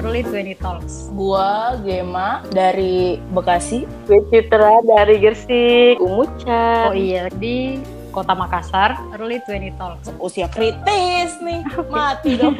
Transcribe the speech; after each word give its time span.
Early 0.00 0.24
20 0.24 0.56
Talks. 0.56 1.12
Gua 1.12 1.76
Gema 1.84 2.40
dari 2.48 3.20
Bekasi. 3.36 3.84
Gue 4.08 4.24
Citra 4.32 4.80
dari 4.80 5.20
Gersik, 5.20 6.00
Umucan. 6.00 6.88
Oh 6.88 6.96
iya, 6.96 7.28
di 7.36 7.76
Kota 8.08 8.32
Makassar, 8.32 8.96
Early 9.12 9.44
20 9.44 9.76
Talks. 9.76 10.08
Usia 10.16 10.48
kritis 10.48 11.36
nih, 11.44 11.60
mati 11.92 12.40
dong. 12.40 12.56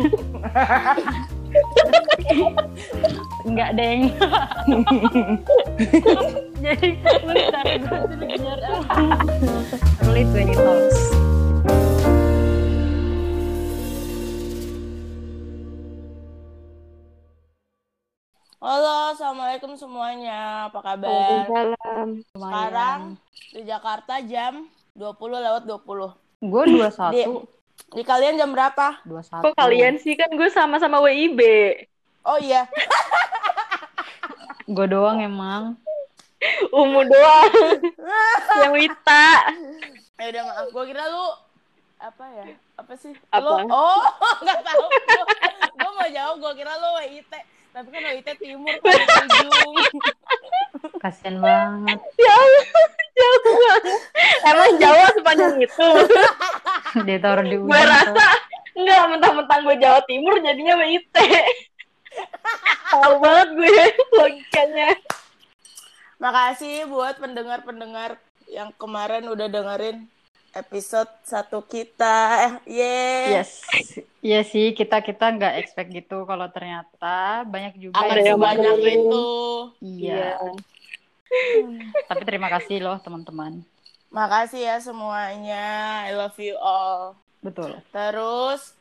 Enggak, 3.48 3.72
Deng. 3.72 4.12
Jadi, 6.60 6.88
bentar, 7.00 7.64
bentar, 7.64 8.58
Early 10.04 10.22
20 10.28 10.60
Talks. 10.60 11.19
Halo, 18.60 19.16
assalamualaikum 19.16 19.72
semuanya. 19.72 20.68
Apa 20.68 20.84
kabar? 20.84 21.08
Waalaikumsalam. 21.48 22.08
Sekarang 22.36 23.00
di 23.56 23.60
Jakarta 23.64 24.14
jam 24.20 24.68
20 24.92 25.16
lewat 25.16 25.62
20. 25.64 26.44
Gue 26.44 26.62
Di, 26.68 26.76
21. 26.76 27.40
di 27.96 28.02
kalian 28.04 28.36
jam 28.36 28.52
berapa? 28.52 29.00
21. 29.08 29.48
Kok 29.48 29.56
kalian 29.56 29.96
sih 29.96 30.12
kan 30.12 30.28
gue 30.36 30.52
sama-sama 30.52 31.00
WIB. 31.00 31.40
Oh 32.20 32.36
iya, 32.36 32.68
Gue 34.76 34.84
doang 34.92 35.24
emang. 35.24 35.80
Umu 36.68 37.00
doang. 37.08 37.52
Yang 38.60 38.72
Wita. 38.76 39.28
ya 40.20 40.26
udah 40.36 40.42
maaf. 40.52 40.66
Gua 40.68 40.84
kira 40.84 41.08
lu 41.08 41.26
apa 41.96 42.24
ya? 42.28 42.44
Apa 42.76 42.92
sih? 43.00 43.16
Apa? 43.32 43.64
Lu 43.64 43.72
oh, 43.72 44.04
nggak 44.44 44.60
tahu. 44.68 44.84
Gua, 44.84 45.24
gua 45.80 45.90
mau 45.96 46.08
jawab, 46.12 46.34
gua 46.44 46.52
kira 46.52 46.76
lu 46.76 46.88
WIT. 47.00 47.32
Tapi 47.70 47.88
kan 47.94 48.02
WIT 48.02 48.28
timur 48.42 48.74
ujung. 48.82 49.74
Kasian 51.02 51.38
banget. 51.38 51.98
Ya 52.18 52.32
Allah, 52.34 52.66
jauh 53.14 53.38
banget. 53.46 53.82
Emang 54.42 54.70
Jawa 54.82 55.06
sepanjang 55.14 55.54
itu. 55.62 55.88
Dia 57.06 57.18
taruh 57.22 57.46
di 57.46 57.56
gue 57.56 57.70
ujung. 57.70 57.86
rasa 57.86 58.26
enggak 58.74 59.02
mentang-mentang 59.14 59.60
gue 59.66 59.76
Jawa 59.78 60.00
Timur 60.10 60.34
jadinya 60.42 60.74
WIT. 60.82 61.16
Tahu 62.90 63.14
banget 63.22 63.48
gue 63.54 63.84
logikanya. 64.18 64.88
Makasih 66.18 66.90
buat 66.90 67.22
pendengar-pendengar 67.22 68.18
yang 68.50 68.74
kemarin 68.74 69.30
udah 69.30 69.46
dengerin 69.46 70.10
episode 70.58 71.10
satu 71.22 71.62
kita. 71.62 72.50
Eh. 72.50 72.54
Yes. 72.66 73.62
Iya 74.20 74.44
sih, 74.44 74.76
kita 74.76 75.00
kita 75.00 75.32
nggak 75.32 75.54
expect 75.64 75.88
gitu 75.96 76.28
kalau 76.28 76.44
ternyata 76.52 77.40
banyak 77.48 77.80
juga 77.80 78.04
Ada 78.04 78.20
yang 78.20 78.36
dengerin. 78.36 79.00
itu. 79.08 79.28
Iya. 79.80 80.36
Tapi 82.04 82.22
terima 82.28 82.52
kasih 82.52 82.84
loh 82.84 83.00
teman-teman. 83.00 83.64
Makasih 84.12 84.60
ya 84.60 84.76
semuanya. 84.82 86.04
I 86.04 86.12
love 86.12 86.36
you 86.36 86.58
all. 86.60 87.16
Betul. 87.40 87.80
Terus 87.94 88.76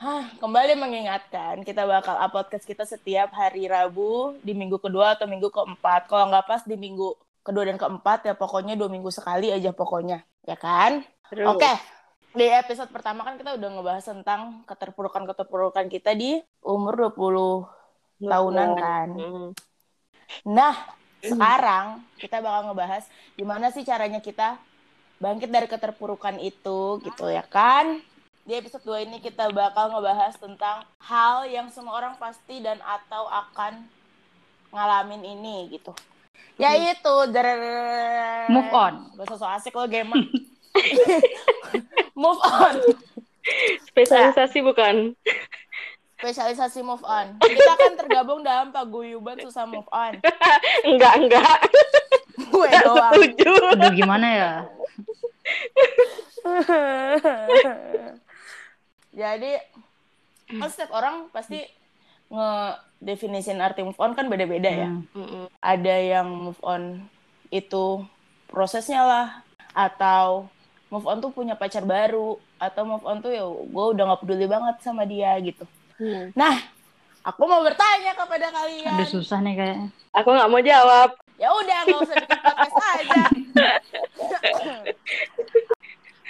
hah, 0.00 0.24
kembali 0.40 0.72
mengingatkan 0.80 1.60
kita 1.60 1.84
bakal 1.84 2.16
upload 2.16 2.48
podcast 2.48 2.64
kita 2.64 2.88
setiap 2.88 3.36
hari 3.36 3.68
Rabu 3.68 4.40
di 4.40 4.56
minggu 4.56 4.80
kedua 4.80 5.20
atau 5.20 5.28
minggu 5.28 5.52
keempat. 5.52 6.08
Kalau 6.08 6.32
nggak 6.32 6.46
pas 6.48 6.62
di 6.64 6.80
minggu 6.80 7.12
kedua 7.44 7.68
dan 7.68 7.76
keempat 7.76 8.24
ya 8.24 8.32
pokoknya 8.32 8.72
dua 8.72 8.88
minggu 8.88 9.12
sekali 9.12 9.52
aja 9.52 9.74
pokoknya. 9.76 10.24
Ya 10.48 10.56
kan? 10.56 11.04
Oke. 11.44 11.95
Di 12.36 12.52
episode 12.52 12.92
pertama 12.92 13.24
kan 13.24 13.40
kita 13.40 13.56
udah 13.56 13.68
ngebahas 13.80 14.04
tentang 14.04 14.60
keterpurukan-keterpurukan 14.68 15.88
kita 15.88 16.12
di 16.12 16.36
umur 16.60 17.08
20 17.08 17.64
tahunan 18.28 18.68
kan. 18.76 19.08
Hmm. 19.16 19.48
Nah, 20.44 20.76
sekarang 21.24 22.04
kita 22.20 22.44
bakal 22.44 22.68
ngebahas 22.68 23.08
gimana 23.40 23.72
sih 23.72 23.88
caranya 23.88 24.20
kita 24.20 24.60
bangkit 25.16 25.48
dari 25.48 25.64
keterpurukan 25.64 26.36
itu 26.44 27.00
gitu 27.00 27.24
ya 27.32 27.40
kan. 27.40 28.04
Di 28.44 28.52
episode 28.60 28.84
2 28.84 29.08
ini 29.08 29.24
kita 29.24 29.48
bakal 29.48 29.96
ngebahas 29.96 30.36
tentang 30.36 30.84
hal 31.00 31.48
yang 31.48 31.72
semua 31.72 31.96
orang 31.96 32.20
pasti 32.20 32.60
dan 32.60 32.76
atau 32.84 33.32
akan 33.32 33.80
ngalamin 34.76 35.24
ini 35.24 35.72
gitu. 35.72 35.96
Yaitu 36.60 37.14
der- 37.32 38.52
Move 38.52 38.68
on. 38.76 38.94
Bahasa 39.16 39.40
so 39.40 39.48
asik 39.48 39.72
lo 39.72 39.88
game. 39.88 40.12
Move 42.26 42.42
on. 42.42 42.74
Spesialisasi 43.86 44.58
bukan? 44.66 45.14
Spesialisasi 46.18 46.82
move 46.82 47.04
on. 47.06 47.38
Kita 47.38 47.72
kan 47.78 47.92
tergabung 47.94 48.42
dalam 48.42 48.74
paguyuban 48.74 49.38
susah 49.38 49.62
move 49.64 49.86
on. 49.94 50.18
Enggak, 50.88 51.14
enggak. 51.22 51.58
Gue 52.50 52.66
Enggak 52.66 52.82
doang. 52.84 53.12
setuju. 53.14 53.52
Aduh 53.76 53.92
gimana 53.94 54.26
ya? 54.26 54.52
Jadi 59.16 59.52
kan 60.56 60.68
setiap 60.70 60.92
orang 60.94 61.30
pasti 61.30 61.62
ngedefinisin 62.26 63.62
arti 63.62 63.86
move 63.86 63.98
on 64.02 64.18
kan 64.18 64.26
beda-beda 64.26 64.68
ya. 64.68 64.88
Hmm. 64.90 65.06
Mm-mm. 65.14 65.44
Ada 65.62 65.94
yang 66.02 66.28
move 66.50 66.60
on 66.66 67.06
itu 67.54 68.02
prosesnya 68.50 69.06
lah 69.06 69.26
atau 69.70 70.50
move 70.90 71.06
on 71.06 71.18
tuh 71.18 71.32
punya 71.34 71.58
pacar 71.58 71.82
baru 71.82 72.38
atau 72.56 72.82
move 72.86 73.06
on 73.06 73.18
tuh 73.18 73.32
ya 73.34 73.44
gue 73.46 73.84
udah 73.94 74.04
nggak 74.06 74.20
peduli 74.22 74.46
banget 74.46 74.76
sama 74.82 75.02
dia 75.02 75.34
gitu. 75.42 75.64
Hmm. 75.98 76.30
Nah, 76.36 76.54
aku 77.26 77.42
mau 77.48 77.62
bertanya 77.64 78.12
kepada 78.14 78.46
kalian. 78.52 78.94
Aduh 78.94 79.08
susah 79.08 79.42
nih 79.42 79.54
kayaknya. 79.58 79.88
Aku 80.14 80.28
nggak 80.30 80.50
mau 80.50 80.62
jawab. 80.62 81.10
Ya 81.36 81.48
udah 81.52 81.78
nggak 81.84 82.00
usah 82.00 82.16
bikin 82.16 82.40
podcast 82.40 82.76
aja. 82.80 83.22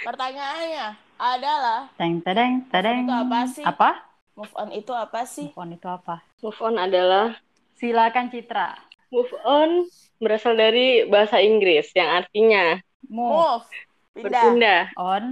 Pertanyaannya 0.07 0.85
adalah 1.17 1.79
Teng 1.99 2.21
tedeng 2.23 2.53
tedeng. 2.69 3.03
Itu 3.05 3.15
apa 3.15 3.39
sih? 3.49 3.65
Apa? 3.65 3.89
move 4.37 4.53
on 4.53 4.69
itu 4.69 4.93
apa 4.93 5.25
sih? 5.25 5.49
Move 5.49 5.61
on 5.65 5.69
itu 5.73 5.87
apa? 5.89 6.21
Move 6.45 6.59
on 6.61 6.75
adalah 6.77 7.33
Silakan 7.77 8.29
Citra. 8.29 8.77
move 9.07 9.31
on 9.47 9.87
berasal 10.19 10.51
dari 10.59 11.07
bahasa 11.07 11.39
Inggris 11.39 11.95
yang 11.95 12.11
artinya 12.11 12.75
Move 13.07 13.39
Move, 13.39 13.67
pindah, 14.17 14.43
berpindah, 14.43 14.81
on. 14.97 15.23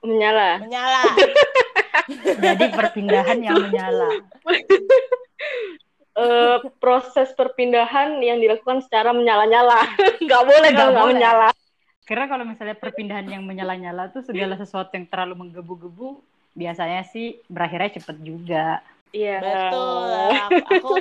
menyala. 0.00 0.50
menyala. 0.64 1.02
Jadi 2.44 2.64
perpindahan 2.72 3.38
yang 3.44 3.56
menyala. 3.68 4.10
Eh, 6.20 6.58
proses 6.82 7.32
perpindahan 7.32 8.20
yang 8.20 8.42
dilakukan 8.44 8.84
secara 8.84 9.14
menyala-nyala. 9.16 9.88
Nggak 10.26 10.42
boleh 10.44 10.70
kalau 10.76 10.90
nggak 10.92 11.08
menyala. 11.16 11.48
Kira 12.04 12.28
kalau 12.28 12.44
misalnya 12.44 12.76
perpindahan 12.76 13.24
yang 13.24 13.42
menyala-nyala 13.46 14.12
tuh 14.12 14.20
segala 14.26 14.58
sesuatu 14.58 14.92
yang 14.92 15.08
terlalu 15.08 15.46
menggebu-gebu 15.46 16.20
biasanya 16.52 17.06
sih 17.08 17.40
berakhirnya 17.48 17.96
cepet 17.96 18.16
juga. 18.20 18.82
Iya. 19.16 19.38
Betul. 19.40 20.10
Aku, 20.76 20.92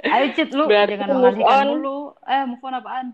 Ayo 0.00 0.26
Cit 0.34 0.50
lu 0.52 0.64
Berarti 0.66 0.98
jangan 0.98 1.08
move 1.08 1.16
mengalihkan 1.16 1.56
on. 1.56 1.68
dulu. 1.78 1.98
Eh 2.26 2.42
move 2.44 2.64
on 2.66 2.74
apaan? 2.76 3.06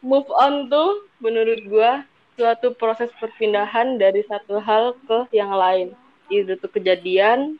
Move 0.00 0.30
on 0.32 0.54
tuh 0.72 0.90
menurut 1.20 1.60
gua 1.68 1.92
suatu 2.36 2.76
proses 2.76 3.08
perpindahan 3.16 3.96
dari 3.96 4.20
satu 4.24 4.60
hal 4.60 4.94
ke 5.08 5.26
yang 5.32 5.50
lain. 5.50 5.96
Itu 6.28 6.54
tuh 6.56 6.68
kejadian 6.68 7.56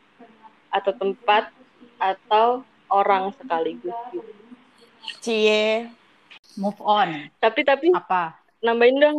atau 0.69 0.93
tempat 0.93 1.49
atau 1.97 2.61
orang 2.87 3.33
sekaligus. 3.35 3.95
gitu. 4.13 4.31
cie. 5.19 5.89
Move 6.55 6.77
on. 6.79 7.29
Tapi 7.37 7.61
tapi 7.61 7.89
Apa? 7.91 8.37
nambahin 8.59 8.97
dong. 8.97 9.17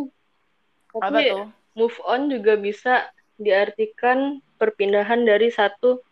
Apa 0.91 1.07
Tapi 1.11 1.23
tuh? 1.29 1.47
move 1.75 1.97
on 2.03 2.27
juga 2.27 2.55
bisa 2.55 3.07
diartikan 3.35 4.39
perpindahan 4.57 5.23
dari 5.23 5.47
satu 5.47 6.03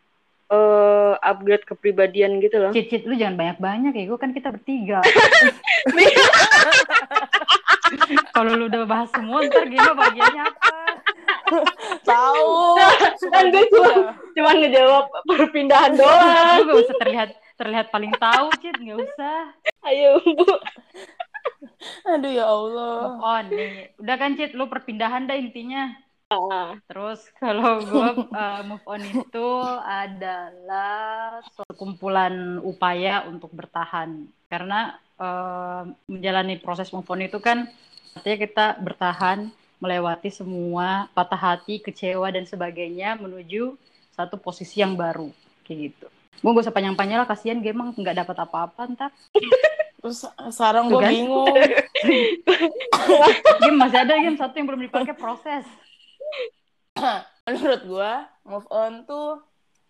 eh, 0.47 1.13
upgrade 1.19 1.67
kepribadian 1.67 2.39
gitu 2.39 2.57
loh. 2.57 2.71
Cit 2.71 2.87
Cit 2.87 3.03
lu 3.03 3.15
jangan 3.15 3.35
banyak-banyak 3.35 3.91
ya. 3.93 4.03
Gue 4.07 4.19
kan 4.19 4.31
kita 4.31 4.51
bertiga. 4.51 5.03
Kalau 8.35 8.51
lu 8.53 8.65
udah 8.69 8.83
bahas 8.85 9.09
semua 9.11 9.43
ntar 9.47 9.65
gimana 9.67 9.93
bagiannya 9.95 10.43
apa? 10.43 10.77
Tahu. 12.03 12.51
kan 13.33 13.45
gue 13.51 13.63
cuma 13.71 13.91
cuma 14.35 14.49
ngejawab 14.57 15.05
perpindahan 15.23 15.93
doang. 15.95 16.27
Lu 16.59 16.63
gak 16.67 16.79
usah 16.87 16.95
terlihat 17.01 17.29
terlihat 17.57 17.87
paling 17.89 18.13
tahu 18.19 18.47
Cit. 18.59 18.75
Gak 18.77 18.99
usah. 18.99 19.39
Ayo, 19.87 20.19
Bu. 20.21 20.47
Aduh 22.07 22.31
ya 22.31 22.45
Allah. 22.47 22.95
Move 23.15 23.23
on 23.23 23.45
nih. 23.51 23.75
Udah 23.99 24.15
kan 24.19 24.35
Cit 24.35 24.51
lu 24.53 24.67
perpindahan 24.67 25.25
dah 25.25 25.37
intinya. 25.39 26.06
Terus 26.91 27.23
kalau 27.39 27.79
gue 27.79 28.09
uh, 28.35 28.61
move 28.67 28.83
on 28.83 28.99
itu 28.99 29.47
adalah 29.79 31.39
suatu 31.55 31.71
kumpulan 31.79 32.59
upaya 32.59 33.23
untuk 33.31 33.47
bertahan. 33.55 34.27
Karena 34.51 34.99
uh, 35.15 35.87
menjalani 36.11 36.59
proses 36.59 36.91
move 36.91 37.07
on 37.07 37.23
itu 37.23 37.39
kan 37.39 37.71
artinya 38.11 38.37
kita 38.43 38.65
bertahan 38.83 39.47
melewati 39.79 40.27
semua 40.33 41.07
patah 41.15 41.55
hati, 41.55 41.79
kecewa 41.79 42.27
dan 42.33 42.43
sebagainya 42.43 43.15
menuju 43.15 43.77
satu 44.17 44.35
posisi 44.35 44.81
yang 44.81 44.97
baru 44.97 45.29
kayak 45.63 45.93
gitu. 45.93 46.07
gue 46.37 46.53
gak 46.53 46.69
usah 46.69 46.73
panjang-panjang 46.73 47.17
lah 47.17 47.25
kasihan 47.25 47.57
gue 47.57 47.73
emang 47.73 47.97
nggak 47.97 48.21
dapat 48.25 48.37
apa-apa 48.45 48.81
ntar 48.93 49.11
Terus 49.97 50.21
sekarang 50.53 50.93
gue 50.93 51.01
bingung. 51.01 51.49
game 53.65 53.77
masih 53.81 54.05
ada 54.05 54.13
game 54.21 54.37
satu 54.37 54.53
yang 54.53 54.69
belum 54.69 54.85
dipakai 54.85 55.17
proses 55.17 55.65
Menurut 57.47 57.81
gue 57.83 58.11
move 58.43 58.67
on 58.69 59.03
tuh 59.03 59.41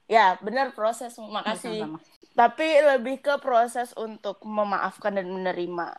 ya 0.05 0.37
benar 0.39 0.71
proses. 0.71 1.15
Makasih. 1.15 1.83
Sama-sama. 1.83 1.99
Tapi 2.37 2.67
lebih 2.85 3.17
ke 3.17 3.33
proses 3.37 3.91
untuk 3.93 4.37
memaafkan 4.41 5.09
dan 5.11 5.25
menerima. 5.25 5.97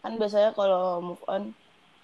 Kan 0.00 0.12
biasanya 0.16 0.50
kalau 0.50 0.98
move 1.00 1.22
on 1.24 1.54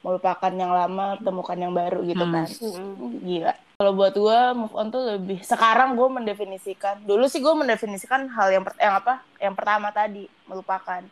melupakan 0.00 0.52
yang 0.52 0.68
lama, 0.68 1.16
temukan 1.18 1.56
yang 1.56 1.72
baru 1.72 2.04
gitu 2.04 2.22
Hmm. 2.22 2.34
kan. 2.36 2.46
Mm-mm. 2.46 3.10
Gila. 3.24 3.54
Kalau 3.74 3.92
buat 3.92 4.14
gue 4.14 4.38
move 4.54 4.74
on 4.74 4.86
tuh 4.88 5.02
lebih 5.10 5.42
sekarang 5.42 5.96
gue 5.96 6.06
mendefinisikan. 6.06 7.02
Dulu 7.02 7.24
sih 7.26 7.40
gue 7.40 7.50
mendefinisikan 7.50 8.28
hal 8.28 8.52
yang 8.52 8.62
per- 8.62 8.78
yang 8.78 8.94
apa? 8.94 9.24
Yang 9.40 9.54
pertama 9.56 9.88
tadi 9.90 10.28
melupakan. 10.44 11.02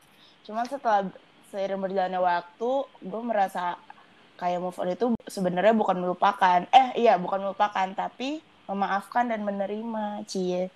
Cuman 0.45 0.69
setelah 0.69 1.09
seiring 1.51 1.81
berjalannya 1.81 2.21
waktu, 2.21 2.71
gue 3.01 3.23
merasa 3.23 3.75
kayak 4.43 4.59
move 4.59 4.75
on 4.83 4.91
itu 4.91 5.07
sebenarnya 5.31 5.71
bukan 5.71 6.03
melupakan. 6.03 6.67
Eh 6.75 7.07
iya 7.07 7.15
bukan 7.15 7.47
melupakan, 7.47 7.87
tapi 7.95 8.43
memaafkan 8.67 9.31
dan 9.31 9.47
menerima. 9.47 10.27
Cie. 10.27 10.67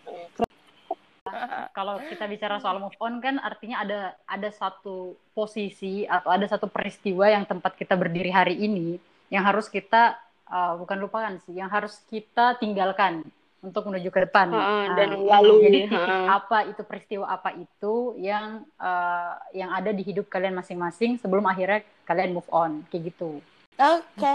kalau 1.75 1.99
kita 2.07 2.25
bicara 2.31 2.63
soal 2.63 2.79
move 2.79 2.95
on 3.03 3.19
kan 3.19 3.37
artinya 3.43 3.83
ada 3.83 4.01
ada 4.25 4.49
satu 4.49 5.19
posisi 5.35 6.07
atau 6.07 6.31
ada 6.31 6.47
satu 6.47 6.71
peristiwa 6.71 7.27
yang 7.29 7.45
tempat 7.45 7.75
kita 7.75 7.99
berdiri 7.99 8.31
hari 8.31 8.57
ini 8.57 8.97
yang 9.29 9.43
harus 9.43 9.67
kita 9.67 10.17
uh, 10.49 10.79
bukan 10.79 10.97
lupakan 10.97 11.35
sih 11.45 11.59
yang 11.59 11.69
harus 11.69 11.99
kita 12.09 12.57
tinggalkan 12.57 13.27
untuk 13.61 13.91
menuju 13.91 14.09
ke 14.15 14.31
depan 14.31 14.55
Heeh, 14.55 14.85
Nah, 14.87 14.95
dan 14.95 15.09
lalui, 15.27 15.67
jadi 15.67 15.79
titik 15.91 15.99
heeh. 15.99 16.27
apa 16.31 16.59
itu 16.71 16.83
peristiwa 16.87 17.27
apa 17.27 17.51
itu 17.59 18.15
yang 18.23 18.63
uh, 18.79 19.35
yang 19.51 19.75
ada 19.75 19.91
di 19.91 20.07
hidup 20.07 20.31
kalian 20.31 20.55
masing-masing 20.55 21.19
sebelum 21.19 21.45
akhirnya 21.45 21.83
kalian 22.07 22.39
move 22.39 22.49
on 22.55 22.87
kayak 22.89 23.13
gitu 23.13 23.43
Oke, 23.77 24.33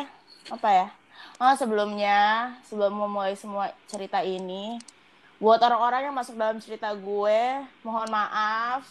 apa 0.48 0.70
ya? 0.70 0.88
Oh, 1.42 1.54
sebelumnya, 1.58 2.20
sebelum 2.62 2.94
memulai 2.94 3.34
semua 3.34 3.74
cerita 3.90 4.22
ini, 4.22 4.78
buat 5.42 5.58
orang-orang 5.58 6.06
yang 6.06 6.16
masuk 6.16 6.38
dalam 6.38 6.62
cerita 6.62 6.94
gue, 6.94 7.42
mohon 7.82 8.06
maaf. 8.08 8.86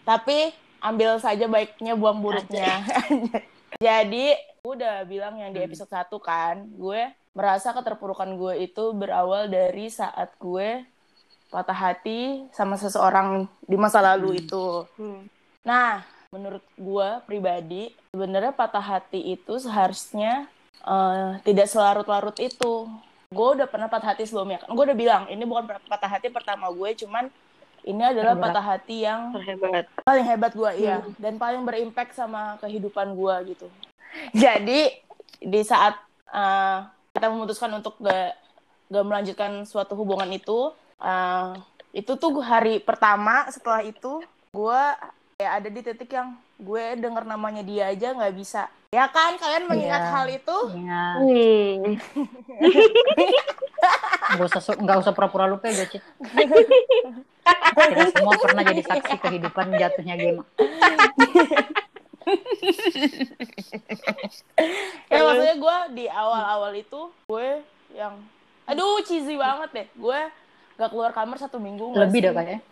Tapi 0.00 0.56
ambil 0.80 1.20
saja 1.20 1.44
baiknya, 1.44 1.92
buang 1.92 2.24
buruknya. 2.24 2.80
Jadi, 3.84 4.32
gue 4.64 4.72
udah 4.72 5.04
bilang 5.04 5.36
yang 5.36 5.52
di 5.52 5.60
Hmm. 5.60 5.68
episode 5.68 5.92
1 5.92 6.16
kan, 6.16 6.64
gue 6.64 7.12
merasa 7.36 7.76
keterpurukan 7.76 8.32
gue 8.32 8.64
itu 8.64 8.92
berawal 8.92 9.48
dari 9.48 9.92
saat 9.92 10.32
gue 10.36 10.84
patah 11.48 11.76
hati 11.76 12.48
sama 12.48 12.80
seseorang 12.80 13.44
di 13.60 13.76
masa 13.76 14.00
lalu 14.00 14.32
Hmm. 14.32 14.40
itu. 14.40 14.64
Hmm. 14.96 15.20
Nah, 15.60 16.00
menurut 16.32 16.64
gue 16.80 17.08
pribadi, 17.28 17.92
sebenarnya 18.16 18.56
patah 18.56 18.82
hati 18.82 19.36
itu 19.36 19.60
seharusnya 19.60 20.48
eh, 20.82 21.38
tidak 21.44 21.68
selarut-larut 21.68 22.34
itu. 22.40 22.88
Gue 23.32 23.48
udah 23.56 23.68
pernah 23.68 23.88
patah 23.92 24.16
hati 24.16 24.24
sebelumnya. 24.24 24.64
Kan 24.64 24.72
gue 24.72 24.84
udah 24.88 24.98
bilang, 24.98 25.22
ini 25.28 25.44
bukan 25.44 25.68
patah 25.68 26.08
hati 26.08 26.32
pertama 26.32 26.72
gue, 26.72 26.88
cuman 27.04 27.28
ini 27.84 28.00
adalah 28.00 28.36
Terberat. 28.36 28.52
patah 28.52 28.64
hati 28.64 28.96
yang 29.04 29.20
Terhebat. 29.36 29.84
paling 30.04 30.24
hebat 30.24 30.52
gue, 30.56 30.70
iya. 30.80 30.96
Hmm. 31.04 31.12
Dan 31.20 31.34
paling 31.36 31.62
berimpact 31.68 32.16
sama 32.16 32.56
kehidupan 32.64 33.12
gue 33.12 33.56
gitu. 33.56 33.66
Jadi, 34.32 34.92
di 35.40 35.60
saat 35.64 36.00
eh, 36.32 36.78
kita 37.12 37.28
memutuskan 37.28 37.72
untuk 37.76 38.00
gak, 38.00 38.36
gak 38.88 39.04
melanjutkan 39.04 39.64
suatu 39.68 39.96
hubungan 39.96 40.28
itu, 40.32 40.72
eh, 41.00 41.52
itu 41.92 42.12
tuh 42.16 42.40
hari 42.40 42.80
pertama 42.80 43.48
setelah 43.52 43.84
itu, 43.84 44.20
gue 44.52 44.82
kayak 45.42 45.58
ada 45.58 45.68
di 45.74 45.80
titik 45.82 46.14
yang 46.14 46.38
gue 46.54 46.84
denger 46.94 47.26
namanya 47.26 47.66
dia 47.66 47.90
aja 47.90 48.14
nggak 48.14 48.30
bisa. 48.38 48.70
Ya 48.94 49.10
kan, 49.10 49.34
kalian 49.34 49.66
mengingat 49.66 50.06
Iya. 50.06 50.12
hal 50.14 50.26
itu? 50.30 50.56
Hmm. 50.70 51.98
nggak 54.32 54.46
usah 54.46 54.62
nggak 54.78 54.98
usah 55.02 55.10
pura-pura 55.10 55.50
lupa 55.50 55.66
ya 55.66 55.82
Jocit 55.82 55.98
kita 57.74 58.04
semua 58.14 58.38
pernah 58.38 58.62
jadi 58.62 58.78
saksi 58.80 59.18
kehidupan 59.18 59.74
jatuhnya 59.74 60.14
game 60.14 60.46
Ya 65.10 65.18
maksudnya 65.20 65.56
gue 65.58 65.76
di 65.92 66.04
awal-awal 66.06 66.72
itu, 66.72 67.10
gue 67.26 67.48
yang, 67.92 68.14
aduh 68.64 69.02
cheesy 69.02 69.34
banget 69.34 69.68
deh. 69.74 69.86
Gue 69.98 70.20
gak 70.78 70.88
keluar 70.88 71.10
kamar 71.10 71.36
satu 71.36 71.58
minggu. 71.58 71.92
lebih 71.92 72.22
dah 72.22 72.32
kayaknya 72.32 72.62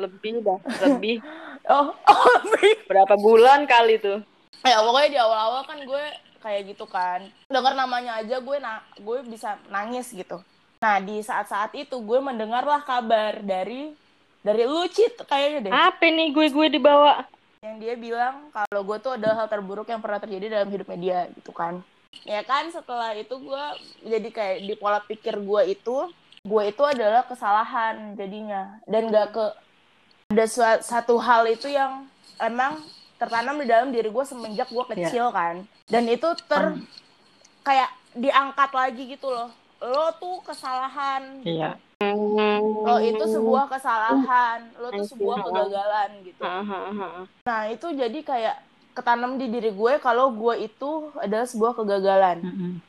Lebih 0.00 0.40
dah, 0.40 0.58
lebih. 0.88 1.20
Oh, 1.68 1.92
oh 1.92 2.24
lebih. 2.48 2.88
Berapa 2.88 3.14
bulan 3.20 3.68
kali 3.68 4.00
tuh? 4.00 4.24
ya 4.60 4.84
pokoknya 4.84 5.08
di 5.08 5.18
awal-awal 5.20 5.62
kan 5.64 5.78
gue 5.80 6.04
kayak 6.40 6.60
gitu 6.72 6.84
kan 6.84 7.24
dengar 7.48 7.72
namanya 7.72 8.20
aja 8.20 8.40
gue 8.40 8.56
na 8.60 8.84
gue 9.00 9.18
bisa 9.24 9.56
nangis 9.72 10.12
gitu 10.12 10.40
nah 10.80 11.00
di 11.00 11.20
saat-saat 11.20 11.72
itu 11.76 11.96
gue 11.96 12.18
mendengarlah 12.20 12.84
kabar 12.84 13.40
dari 13.40 13.92
dari 14.40 14.64
lu 14.64 14.84
Cit 14.88 15.20
kayaknya 15.24 15.68
deh 15.68 15.72
Apa 15.72 16.08
nih 16.08 16.32
gue-gue 16.32 16.66
dibawa? 16.72 17.28
yang 17.60 17.76
dia 17.76 17.92
bilang 17.92 18.48
kalau 18.56 18.80
gue 18.88 18.96
tuh 19.04 19.12
adalah 19.20 19.44
hal 19.44 19.48
terburuk 19.52 19.84
yang 19.84 20.00
pernah 20.00 20.16
terjadi 20.16 20.48
dalam 20.48 20.68
hidupnya 20.72 20.96
dia 20.96 21.20
gitu 21.36 21.52
kan 21.52 21.84
ya 22.24 22.40
kan 22.40 22.68
setelah 22.72 23.12
itu 23.12 23.36
gue 23.36 23.64
jadi 24.00 24.28
kayak 24.32 24.56
di 24.64 24.74
pola 24.80 25.00
pikir 25.04 25.36
gue 25.36 25.62
itu 25.76 25.96
gue 26.40 26.62
itu 26.64 26.82
adalah 26.84 27.28
kesalahan 27.28 28.16
jadinya 28.16 28.80
dan 28.88 29.12
gak 29.12 29.36
ke 29.36 29.44
ada 30.30 30.46
satu 30.78 31.18
hal 31.18 31.42
itu 31.50 31.66
yang 31.66 32.06
emang 32.38 32.78
tertanam 33.18 33.58
di 33.58 33.66
dalam 33.66 33.90
diri 33.90 34.06
gue 34.08 34.24
semenjak 34.24 34.70
gue 34.70 34.84
kecil 34.94 35.34
kan 35.34 35.66
dan 35.90 36.06
itu 36.06 36.28
ter 36.46 36.62
Hmm. 36.70 36.86
kayak 37.60 37.90
diangkat 38.14 38.70
lagi 38.70 39.02
gitu 39.10 39.26
loh 39.28 39.50
lo 39.82 40.14
tuh 40.16 40.38
kesalahan 40.40 41.42
iya 41.42 41.74
lo 42.86 42.96
itu 43.02 43.24
sebuah 43.26 43.68
kesalahan 43.68 44.70
lo 44.78 44.88
tuh 44.88 45.04
sebuah 45.04 45.36
kegagalan 45.42 46.10
gitu 46.24 46.40
Hahaha. 46.40 47.26
Nah, 47.44 47.62
itu 47.68 47.86
jadi 47.92 48.18
kayak 48.24 48.56
ketanam 48.96 49.36
di 49.36 49.50
diri 49.50 49.68
gue 49.68 49.92
kalau 49.98 50.32
gue 50.32 50.64
itu 50.64 50.90
adalah 51.20 51.44
sebuah 51.44 51.72
kegagalan, 51.76 52.40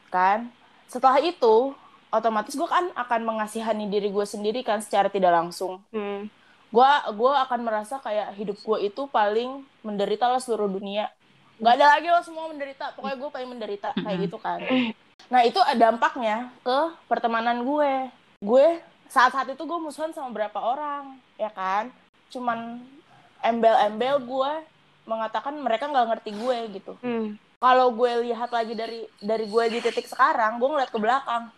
kan? 0.08 0.50
Setelah 0.88 1.20
itu, 1.20 1.76
otomatis 2.10 2.56
gue 2.56 2.66
kan 2.66 2.90
akan 2.96 3.22
mengasihani 3.22 3.86
diri 3.88 4.10
gue 4.10 4.26
sendiri 4.26 4.64
kan 4.64 4.80
secara 4.80 5.08
tidak 5.08 5.32
langsung. 5.32 5.84
Hmm. 5.92 6.32
Gue 6.72 6.92
gue 7.14 7.34
akan 7.36 7.60
merasa 7.68 8.00
kayak 8.00 8.34
hidup 8.40 8.58
gue 8.63 8.78
itu 8.88 9.04
paling 9.12 9.68
menderita 9.84 10.32
lah 10.32 10.40
seluruh 10.40 10.72
dunia. 10.72 11.12
Gak 11.62 11.78
ada 11.78 12.00
lagi 12.00 12.08
lo 12.10 12.24
semua 12.25 12.50
menderita, 12.50 12.96
pokoknya 12.98 13.18
gue 13.22 13.30
paling 13.30 13.50
menderita 13.51 13.90
kayak 13.94 14.18
gitu 14.25 14.38
kan. 14.42 14.60
Nah, 15.30 15.46
itu 15.46 15.62
ada 15.62 15.94
dampaknya 15.94 16.50
ke 16.66 16.80
pertemanan 17.06 17.62
gue. 17.62 18.10
Gue 18.42 18.82
saat-saat 19.12 19.54
itu 19.54 19.62
gue 19.62 19.80
musuhan 19.80 20.10
sama 20.10 20.34
berapa 20.34 20.58
orang, 20.58 21.22
ya 21.38 21.54
kan? 21.54 21.94
Cuman 22.34 22.82
embel-embel 23.46 24.25
gue 24.25 24.51
mengatakan 25.06 25.54
mereka 25.60 25.86
nggak 25.86 26.08
ngerti 26.18 26.32
gue 26.34 26.58
gitu. 26.82 26.94
Hmm. 27.04 27.38
Kalau 27.62 27.94
gue 27.94 28.25
lihat 28.25 28.50
lagi 28.50 28.74
dari 28.74 29.06
dari 29.22 29.46
gue 29.46 29.63
di 29.70 29.80
titik 29.86 30.10
sekarang, 30.10 30.58
gue 30.58 30.66
ngeliat 30.66 30.90
ke 30.90 30.98
belakang. 30.98 31.54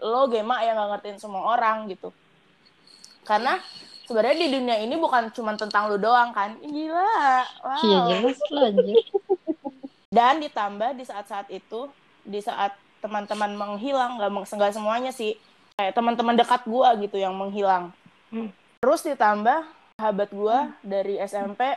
Lo 0.00 0.24
gema 0.32 0.64
yang 0.64 0.80
nggak 0.80 0.90
ngertiin 0.96 1.18
semua 1.20 1.52
orang 1.52 1.84
gitu. 1.92 2.16
Karena 3.28 3.60
sebenarnya 4.04 4.36
di 4.36 4.48
dunia 4.52 4.76
ini 4.80 4.94
bukan 4.96 5.32
cuma 5.32 5.56
tentang 5.56 5.88
lu 5.88 5.96
doang 6.00 6.30
kan. 6.32 6.56
Gila. 6.60 7.44
Wow. 7.64 7.82
iya 7.84 7.98
jelas 8.08 8.40
lah 8.52 8.70
Dan 10.14 10.38
ditambah 10.38 10.94
di 10.94 11.04
saat-saat 11.04 11.50
itu, 11.50 11.90
di 12.22 12.38
saat 12.38 12.78
teman-teman 13.02 13.52
menghilang, 13.58 14.16
nggak 14.16 14.48
nggak 14.54 14.72
semuanya 14.72 15.10
sih, 15.10 15.34
kayak 15.76 15.92
teman-teman 15.92 16.38
dekat 16.38 16.62
gua 16.64 16.94
gitu 16.96 17.18
yang 17.18 17.34
menghilang. 17.34 17.90
Hmm. 18.30 18.48
Terus 18.78 19.02
ditambah 19.02 19.66
sahabat 19.98 20.30
gua 20.30 20.70
dari 20.80 21.18
SMP 21.18 21.76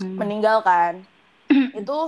Hmm. 0.00 0.16
meninggal 0.16 0.64
kan. 0.64 1.04
itu 1.80 1.98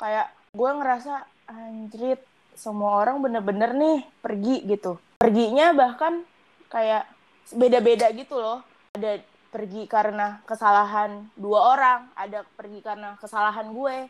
kayak 0.00 0.32
gua 0.56 0.72
ngerasa 0.80 1.28
anjrit, 1.52 2.24
semua 2.56 3.04
orang 3.04 3.20
bener-bener 3.20 3.76
nih 3.76 3.98
pergi 4.24 4.64
gitu. 4.64 4.96
Perginya 5.20 5.76
bahkan 5.76 6.24
kayak 6.72 7.04
beda-beda 7.52 8.08
gitu 8.16 8.40
loh. 8.40 8.64
Ada 8.92 9.24
pergi 9.48 9.88
karena 9.88 10.44
kesalahan 10.44 11.24
dua 11.32 11.72
orang, 11.72 12.12
ada 12.12 12.44
pergi 12.60 12.84
karena 12.84 13.16
kesalahan 13.16 13.72
gue. 13.72 14.04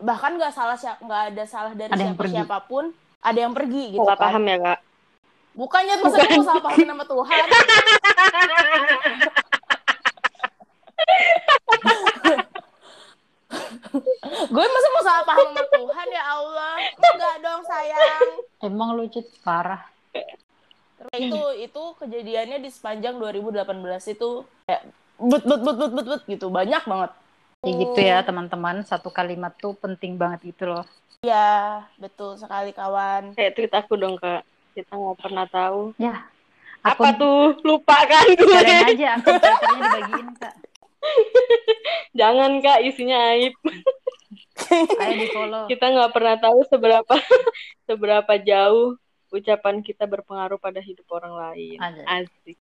Bahkan 0.00 0.40
nggak 0.40 0.48
salah 0.48 0.80
siap 0.80 0.96
nggak 1.04 1.36
ada 1.36 1.44
salah 1.44 1.76
dari 1.76 1.92
Ada 1.92 2.08
siapa 2.08 2.16
pergi. 2.16 2.32
siapa 2.32 2.56
pun, 2.64 2.88
ada 3.20 3.36
yang 3.36 3.52
pergi 3.52 3.92
gitu 3.92 4.00
Salah 4.00 4.16
kan. 4.16 4.24
paham 4.32 4.44
ya 4.48 4.56
kak? 4.64 4.78
Bukannya 5.52 5.94
gue 6.00 6.08
mau 6.08 6.40
salah 6.40 6.64
paham 6.64 6.86
nama 6.88 7.04
Tuhan. 7.04 7.44
gue 14.48 14.64
masa 14.66 14.88
mau 14.90 15.02
salah 15.02 15.24
paham 15.24 15.48
sama 15.52 15.64
Tuhan 15.68 16.06
ya 16.08 16.22
Allah. 16.26 16.74
Enggak 16.96 17.34
dong 17.40 17.62
sayang. 17.62 18.28
emang 18.64 18.96
lu 18.96 19.04
Cit 19.06 19.28
parah 19.44 19.84
itu 21.12 21.42
itu 21.60 21.82
kejadiannya 22.00 22.58
di 22.64 22.70
sepanjang 22.72 23.20
2018 23.20 24.16
itu 24.16 24.48
kayak 24.64 24.82
but 25.20 25.44
but 25.44 25.60
but 25.60 25.76
but 25.76 25.90
but, 25.92 26.06
but 26.06 26.22
gitu 26.24 26.48
banyak 26.48 26.80
banget 26.86 27.12
Ya 27.64 27.72
gitu 27.80 28.00
ya 28.04 28.18
teman-teman, 28.20 28.84
satu 28.84 29.08
kalimat 29.08 29.56
tuh 29.56 29.72
penting 29.80 30.20
banget 30.20 30.52
gitu 30.52 30.68
loh. 30.68 30.84
Iya, 31.24 31.88
betul 31.96 32.36
sekali 32.36 32.76
kawan. 32.76 33.32
Kayak 33.32 33.52
tweet 33.56 33.72
aku 33.72 33.96
dong 33.96 34.20
kak. 34.20 34.44
Kita 34.76 34.92
nggak 34.92 35.18
pernah 35.24 35.46
tahu. 35.48 35.96
Ya. 35.96 36.28
Apa 36.84 37.16
tuh? 37.16 37.56
Lupa 37.64 37.96
kan 38.04 38.28
gue. 38.36 38.44
Kalian 38.44 38.92
aja 38.92 39.16
akun 39.16 39.40
Twitternya 39.40 39.78
dibagiin 39.80 40.28
kak. 40.36 40.54
Jangan 42.20 42.50
kak, 42.60 42.78
isinya 42.84 43.18
aib. 43.32 43.56
Ayo 45.00 45.12
di 45.16 45.28
follow. 45.32 45.64
Kita 45.64 45.84
nggak 45.88 46.12
pernah 46.12 46.36
tahu 46.36 46.58
seberapa 46.68 47.14
seberapa 47.88 48.32
jauh 48.44 49.00
ucapan 49.34 49.82
kita 49.82 50.06
berpengaruh 50.06 50.56
pada 50.56 50.78
hidup 50.78 51.10
orang 51.10 51.34
lain. 51.34 51.78
Asik. 52.06 52.58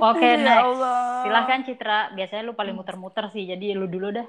Oke, 0.00 0.24
Ya 0.24 0.40
next. 0.40 0.64
Allah. 0.64 0.98
Silahkan 1.22 1.60
Citra. 1.62 2.00
Biasanya 2.16 2.42
lu 2.42 2.56
paling 2.56 2.72
muter-muter 2.72 3.28
sih, 3.28 3.44
jadi 3.44 3.76
lu 3.76 3.84
dulu 3.84 4.08
dah. 4.10 4.26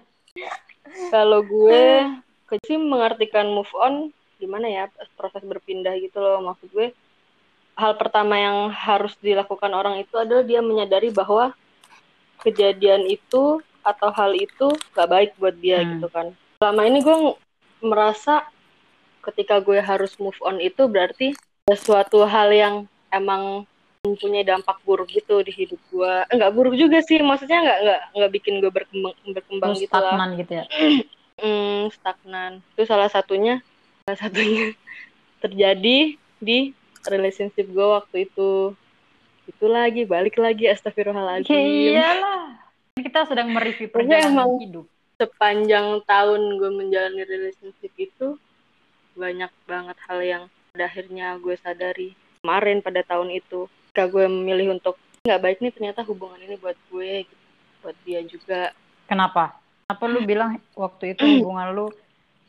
Kalau 1.10 1.40
gue 1.42 2.12
ke 2.46 2.60
sih 2.62 2.76
mengartikan 2.76 3.48
move 3.50 3.72
on 3.74 4.12
gimana 4.36 4.68
ya 4.68 4.84
proses 5.16 5.42
berpindah 5.42 5.96
gitu 5.98 6.20
loh 6.20 6.44
maksud 6.44 6.68
gue 6.70 6.92
hal 7.74 7.96
pertama 7.96 8.36
yang 8.36 8.70
harus 8.70 9.16
dilakukan 9.18 9.72
orang 9.72 9.98
itu 9.98 10.14
adalah 10.14 10.44
dia 10.44 10.60
menyadari 10.60 11.10
bahwa 11.10 11.56
kejadian 12.44 13.08
itu 13.08 13.64
atau 13.82 14.10
hal 14.12 14.36
itu 14.36 14.70
gak 14.92 15.10
baik 15.10 15.32
buat 15.40 15.56
dia 15.58 15.82
Hmm. 15.82 15.98
gitu 15.98 16.08
kan 16.12 16.28
selama 16.60 16.82
ini 16.84 17.00
gue 17.02 17.18
merasa 17.80 18.44
ketika 19.24 19.58
gue 19.58 19.80
harus 19.80 20.14
move 20.20 20.38
on 20.44 20.60
itu 20.60 20.86
berarti 20.86 21.34
suatu 21.74 22.22
hal 22.30 22.54
yang 22.54 22.76
emang 23.10 23.66
mempunyai 24.06 24.46
dampak 24.46 24.78
buruk 24.86 25.10
gitu 25.10 25.42
di 25.42 25.50
hidup 25.50 25.82
gue 25.90 26.14
enggak 26.30 26.54
buruk 26.54 26.78
juga 26.78 27.02
sih 27.02 27.18
maksudnya 27.26 27.58
nggak 27.58 27.80
nggak 27.82 28.02
nggak 28.14 28.32
bikin 28.38 28.54
gue 28.62 28.70
berkembang 28.70 29.18
berkembang 29.34 29.74
Lu 29.74 29.82
gitu 29.82 29.90
lah 29.98 30.14
stagnan 30.14 30.30
gitu 30.38 30.52
ya. 30.62 30.66
Hmm, 31.36 31.92
stagnan. 31.92 32.64
Itu 32.72 32.88
salah 32.88 33.12
satunya, 33.12 33.60
salah 34.08 34.16
satunya 34.24 34.72
terjadi 35.44 36.16
di 36.40 36.60
relationship 37.04 37.68
gue 37.68 37.88
waktu 37.92 38.32
itu. 38.32 38.72
Itu 39.44 39.68
lagi, 39.68 40.08
balik 40.08 40.40
lagi, 40.40 40.72
astagfirullahaladzim. 40.72 41.52
iyalah. 41.52 42.56
Kita 42.96 43.28
sedang 43.28 43.52
mereview 43.52 43.92
perjalanan 43.92 44.32
emang- 44.32 44.64
hidup. 44.64 44.88
Sepanjang 45.20 46.08
tahun 46.08 46.56
gue 46.56 46.72
menjalani 46.72 47.28
relationship 47.28 47.92
itu, 48.00 48.40
banyak 49.20 49.52
banget 49.68 49.98
hal 50.08 50.20
yang 50.24 50.44
pada 50.76 50.92
akhirnya 50.92 51.40
gue 51.40 51.56
sadari 51.56 52.12
kemarin 52.44 52.84
pada 52.84 53.00
tahun 53.08 53.32
itu. 53.32 53.72
Ketika 53.88 54.12
gue 54.12 54.28
memilih 54.28 54.76
untuk, 54.76 55.00
nggak 55.24 55.40
baik 55.40 55.58
nih 55.64 55.72
ternyata 55.72 56.04
hubungan 56.04 56.36
ini 56.44 56.60
buat 56.60 56.76
gue, 56.92 57.24
gitu. 57.24 57.46
buat 57.80 57.96
dia 58.04 58.20
juga. 58.28 58.76
Kenapa? 59.08 59.56
Kenapa 59.88 60.04
lu 60.12 60.20
bilang 60.28 60.60
waktu 60.76 61.16
itu 61.16 61.24
hubungan 61.40 61.72
lu 61.72 61.88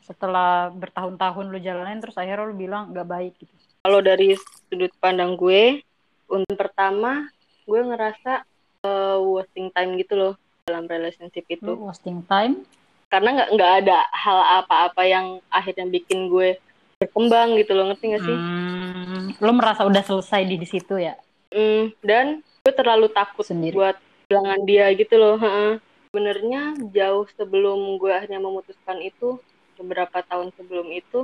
setelah 0.03 0.71
bertahun-tahun 0.71 1.51
lu 1.51 1.59
jalanin 1.59 1.99
terus 1.99 2.15
akhirnya 2.15 2.47
lu 2.47 2.55
bilang 2.55 2.95
nggak 2.95 3.07
baik 3.11 3.33
gitu. 3.43 3.51
kalau 3.83 3.99
dari 3.99 4.39
sudut 4.71 4.87
pandang 5.03 5.35
gue 5.35 5.83
untuk 6.31 6.55
pertama 6.55 7.27
gue 7.67 7.79
ngerasa 7.83 8.47
eh, 8.87 9.17
wasting 9.19 9.67
time 9.75 9.99
gitu 9.99 10.15
loh 10.15 10.33
dalam 10.63 10.87
relationship 10.87 11.43
itu 11.51 11.75
Lu 11.75 11.91
wasting 11.91 12.23
time. 12.23 12.63
karena 13.11 13.35
nggak 13.35 13.49
nggak 13.59 13.71
ada 13.83 13.97
hal 14.15 14.39
apa-apa 14.63 15.03
yang 15.03 15.43
akhirnya 15.51 15.91
bikin 15.91 16.31
gue 16.31 16.55
berkembang 16.97 17.53
gitu 17.55 17.77
loh 17.77 17.85
ngerti 17.87 18.05
gak 18.11 18.23
sih 18.23 18.37
Hmm, 18.37 19.29
lu 19.37 19.51
merasa 19.53 19.85
udah 19.85 20.01
selesai 20.01 20.41
di, 20.43 20.55
di 20.57 20.67
situ 20.67 20.97
ya 20.97 21.13
Hmm, 21.47 21.95
dan 22.03 22.43
gue 22.59 22.73
terlalu 22.75 23.07
takut 23.07 23.39
sendiri. 23.41 23.71
buat 23.71 23.95
kehilangan 24.27 24.61
dia 24.65 24.91
gitu 24.91 25.15
loh 25.15 25.39
heeh. 25.39 25.79
sebenarnya 26.09 26.61
jauh 26.91 27.23
sebelum 27.31 27.95
gue 27.95 28.09
akhirnya 28.09 28.41
memutuskan 28.41 28.99
itu 28.99 29.39
beberapa 29.77 30.19
tahun 30.21 30.51
sebelum 30.53 30.89
itu 30.89 31.23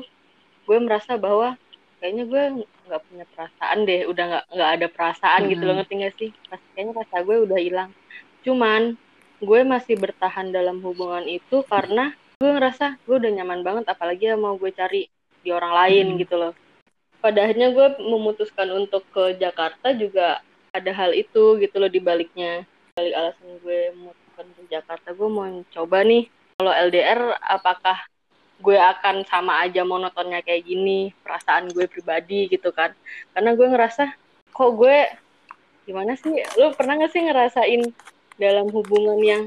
gue 0.63 0.77
merasa 0.77 1.17
bahwa 1.17 1.57
kayaknya 1.99 2.23
gue 2.23 2.43
nggak 2.85 3.01
punya 3.03 3.25
perasaan 3.27 3.77
deh 3.83 4.01
udah 4.05 4.23
nggak 4.23 4.45
nggak 4.49 4.71
ada 4.71 4.87
perasaan 4.87 5.41
gitu 5.49 5.63
loh 5.63 5.73
Hmm. 5.73 5.79
ngerti 5.81 5.93
gak 5.99 6.15
sih 6.15 6.29
Pas, 6.47 6.61
kayaknya 6.71 6.93
rasa 6.95 7.17
gue 7.19 7.37
udah 7.41 7.59
hilang 7.59 7.89
cuman 8.41 8.81
gue 9.39 9.59
masih 9.65 9.95
bertahan 9.97 10.53
dalam 10.53 10.79
hubungan 10.79 11.25
itu 11.25 11.65
karena 11.65 12.13
gue 12.37 12.47
ngerasa 12.49 13.01
gue 13.01 13.15
udah 13.17 13.31
nyaman 13.33 13.59
banget 13.59 13.85
apalagi 13.87 14.29
yang 14.29 14.39
mau 14.39 14.55
gue 14.55 14.71
cari 14.71 15.09
di 15.43 15.51
orang 15.51 15.73
lain 15.75 16.05
Hmm. 16.15 16.19
gitu 16.19 16.35
loh. 16.39 16.53
Pada 17.19 17.43
akhirnya 17.47 17.71
gue 17.71 17.87
memutuskan 18.03 18.67
untuk 18.75 19.03
ke 19.11 19.35
Jakarta 19.39 19.95
juga 19.95 20.43
ada 20.73 20.91
hal 20.91 21.13
itu 21.13 21.59
gitu 21.61 21.75
loh 21.77 21.91
di 21.91 22.01
baliknya 22.01 22.67
balik 22.95 23.13
alasan 23.15 23.59
gue 23.63 23.79
memutuskan 23.95 24.47
ke 24.57 24.61
Jakarta 24.71 25.13
gue 25.13 25.29
mau 25.29 25.47
coba 25.71 26.03
nih. 26.03 26.27
Kalau 26.59 26.73
LDR 26.73 27.37
apakah 27.43 27.97
gue 28.63 28.77
akan 28.79 29.27
sama 29.27 29.63
aja 29.63 29.83
monotonnya 29.83 30.39
kayak 30.43 30.63
gini 30.63 31.11
perasaan 31.23 31.71
gue 31.71 31.87
pribadi 31.87 32.47
gitu 32.47 32.71
kan? 32.71 32.95
Karena 33.35 33.55
gue 33.55 33.67
ngerasa 33.67 34.03
kok 34.51 34.71
gue 34.79 34.97
gimana 35.83 36.15
sih? 36.15 36.31
Lu 36.59 36.71
pernah 36.75 36.95
gak 36.99 37.11
sih 37.11 37.23
ngerasain 37.23 37.81
dalam 38.39 38.67
hubungan 38.71 39.19
yang 39.19 39.43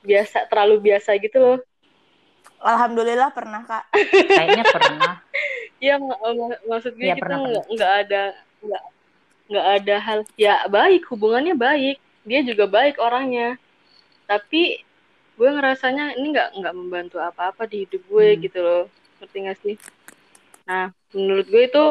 biasa 0.00 0.48
terlalu 0.48 0.90
biasa 0.90 1.16
gitu 1.20 1.36
loh 1.38 1.58
Alhamdulillah 2.60 3.32
pernah 3.32 3.64
kak. 3.64 3.84
Kayaknya 4.28 4.64
pernah. 4.68 5.14
Iya, 5.80 5.96
mak- 5.96 6.20
mak- 6.20 6.60
maksud 6.68 6.92
gue 6.92 7.08
Iya, 7.08 7.16
kita 7.16 7.40
nggak 7.40 7.64
nggak 7.72 7.92
ada 8.04 8.22
nggak 8.60 8.82
nggak 9.48 9.66
ada 9.80 9.96
hal 9.96 10.18
ya 10.36 10.54
baik 10.68 11.08
hubungannya 11.08 11.56
baik 11.56 11.96
dia 12.22 12.40
juga 12.44 12.68
baik 12.68 13.00
orangnya 13.00 13.56
tapi 14.28 14.84
gue 15.40 15.48
ngerasanya 15.48 16.20
ini 16.20 16.36
nggak 16.36 16.48
nggak 16.60 16.74
membantu 16.76 17.16
apa-apa 17.16 17.64
di 17.64 17.88
hidup 17.88 18.04
gue 18.12 18.28
Hmm. 18.28 18.40
gitu 18.44 18.58
loh 18.60 18.84
ngerti 19.18 19.36
gak 19.40 19.58
sih 19.64 19.76
nah 20.68 20.92
menurut 21.16 21.48
gue 21.48 21.62
itu 21.64 21.84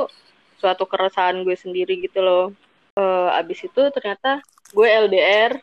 suatu 0.62 0.86
keresahan 0.86 1.42
gue 1.42 1.58
sendiri 1.58 1.98
gitu 2.00 2.22
loh 2.22 2.54
Eh, 2.94 3.30
abis 3.34 3.66
itu 3.66 3.82
ternyata 3.90 4.38
gue 4.70 4.86
LDR 4.86 5.58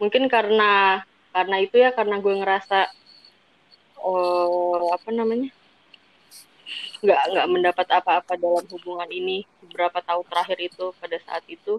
mungkin 0.00 0.24
karena 0.24 1.04
karena 1.36 1.56
itu 1.60 1.76
ya 1.76 1.92
karena 1.92 2.16
gue 2.16 2.32
ngerasa 2.32 2.88
oh 4.02 4.90
apa 4.90 5.08
namanya? 5.14 5.50
Nggak 7.02 7.20
nggak 7.34 7.46
mendapat 7.50 7.86
apa-apa 7.94 8.34
dalam 8.36 8.66
hubungan 8.66 9.08
ini. 9.10 9.46
Beberapa 9.62 10.02
tahun 10.02 10.26
terakhir 10.26 10.58
itu 10.58 10.90
pada 10.98 11.16
saat 11.22 11.44
itu 11.46 11.78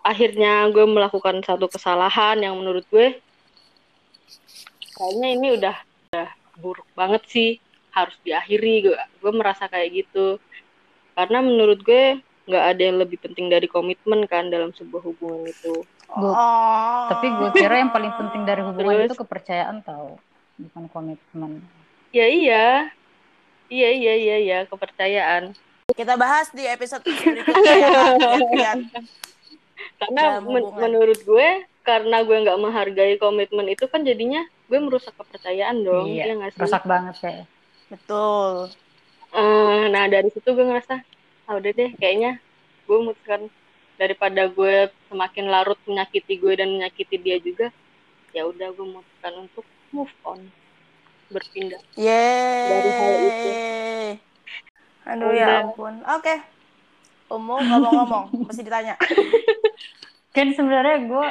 akhirnya 0.00 0.64
gue 0.72 0.86
melakukan 0.88 1.44
satu 1.44 1.68
kesalahan 1.68 2.40
yang 2.40 2.56
menurut 2.56 2.88
gue 2.88 3.20
kayaknya 4.96 5.28
ini 5.36 5.48
udah 5.60 5.76
udah 6.08 6.28
buruk 6.56 6.88
banget 6.96 7.22
sih 7.28 7.50
harus 7.92 8.16
diakhiri. 8.24 8.88
Gue 8.88 8.96
gue 8.96 9.32
merasa 9.32 9.66
kayak 9.68 10.04
gitu. 10.04 10.40
Karena 11.16 11.44
menurut 11.44 11.80
gue 11.84 12.20
nggak 12.48 12.64
ada 12.74 12.82
yang 12.82 12.96
lebih 12.98 13.20
penting 13.20 13.46
dari 13.52 13.70
komitmen 13.70 14.26
kan 14.26 14.48
dalam 14.48 14.72
sebuah 14.74 15.02
hubungan 15.04 15.46
itu. 15.46 15.84
Oh. 16.10 17.06
Tapi 17.06 17.30
gue 17.30 17.50
kira 17.54 17.78
yang 17.78 17.94
paling 17.94 18.10
penting 18.18 18.42
dari 18.42 18.62
hubungan 18.66 19.06
Terus? 19.06 19.08
itu 19.14 19.16
kepercayaan 19.22 19.86
tau, 19.86 20.18
bukan 20.60 20.84
komitmen. 20.90 21.64
ya 22.10 22.26
iya. 22.26 22.68
Iya 23.70 23.90
iya 23.92 24.14
iya 24.14 24.36
iya. 24.38 24.58
Kepercayaan. 24.66 25.54
Kita 25.90 26.14
bahas 26.14 26.50
di 26.50 26.66
episode 26.66 27.02
berikutnya 27.02 27.74
ya 28.54 28.72
karena 30.00 30.40
men- 30.40 30.72
menurut 30.76 31.20
gue 31.20 31.48
karena 31.82 32.22
gue 32.22 32.36
nggak 32.40 32.60
menghargai 32.60 33.16
komitmen 33.16 33.68
itu 33.68 33.84
kan 33.88 34.04
jadinya 34.04 34.44
gue 34.68 34.78
merusak 34.78 35.12
kepercayaan 35.16 35.82
dong 35.82 36.08
Iya, 36.08 36.30
ya 36.30 36.34
nggak 36.36 36.50
sih? 36.56 36.60
Rusak 36.62 36.84
banget 36.86 37.14
kayak. 37.20 37.46
Betul. 37.90 38.70
Eh, 39.30 39.82
nah 39.88 40.04
dari 40.06 40.28
situ 40.30 40.46
gue 40.46 40.62
ngerasa 40.62 41.00
ah 41.46 41.54
udah 41.58 41.72
deh 41.74 41.90
kayaknya 41.98 42.38
gue 42.86 42.96
memutuskan 42.96 43.50
daripada 43.98 44.46
gue 44.46 44.88
semakin 45.10 45.44
larut 45.50 45.78
menyakiti 45.84 46.38
gue 46.38 46.52
dan 46.54 46.68
menyakiti 46.70 47.16
dia 47.18 47.36
juga 47.38 47.68
ya 48.30 48.46
udah 48.46 48.70
gue 48.70 48.86
memutuskan 48.86 49.34
untuk 49.36 49.66
move 49.90 50.12
on 50.26 50.40
berpindah 51.30 51.78
Yeay. 51.94 52.66
Dari 52.66 52.90
hal 52.90 53.14
itu. 53.22 53.50
Aduh 55.06 55.30
Udah. 55.30 55.38
ya 55.38 55.46
ampun. 55.62 55.94
Oke. 56.02 56.34
Umu 57.30 57.62
ngomong-ngomong, 57.62 58.24
mesti 58.50 58.66
ditanya. 58.66 58.98
Kan 60.34 60.50
sebenarnya 60.50 61.06
gue 61.06 61.26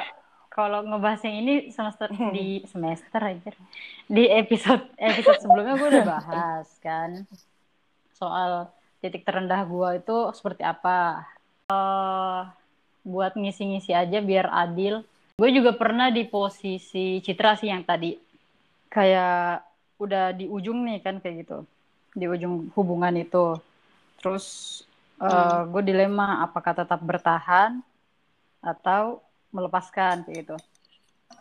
kalau 0.47 0.87
ngebahas 0.87 1.19
yang 1.27 1.35
ini 1.43 1.53
semester 1.75 2.07
di 2.31 2.63
semester 2.67 3.19
aja 3.19 3.51
di 4.07 4.27
episode 4.27 4.91
episode 4.99 5.39
sebelumnya 5.39 5.75
gue 5.79 5.87
udah 5.87 6.07
bahas 6.07 6.67
kan 6.83 7.23
soal 8.11 8.67
titik 8.99 9.23
terendah 9.23 9.63
gue 9.63 10.03
itu 10.03 10.17
seperti 10.35 10.67
apa 10.67 11.23
Eh, 11.69 12.41
buat 13.05 13.37
ngisi-ngisi 13.37 13.93
aja 13.93 14.25
biar 14.25 14.49
adil 14.49 15.05
gue 15.37 15.49
juga 15.53 15.77
pernah 15.77 16.09
di 16.09 16.25
posisi 16.25 17.21
Citra 17.21 17.53
sih 17.53 17.69
yang 17.69 17.85
tadi 17.85 18.17
kayak 18.89 19.63
udah 20.01 20.33
di 20.33 20.49
ujung 20.49 20.83
nih 20.83 20.99
kan 20.99 21.21
kayak 21.21 21.45
gitu. 21.45 21.63
Di 22.17 22.25
ujung 22.25 22.73
hubungan 22.73 23.13
itu. 23.15 23.55
Terus 24.19 24.81
uh, 25.21 25.63
gue 25.69 25.81
dilema 25.85 26.43
apakah 26.43 26.75
tetap 26.75 26.99
bertahan 26.99 27.79
atau 28.59 29.23
melepaskan 29.53 30.27
kayak 30.27 30.37
gitu. 30.43 30.55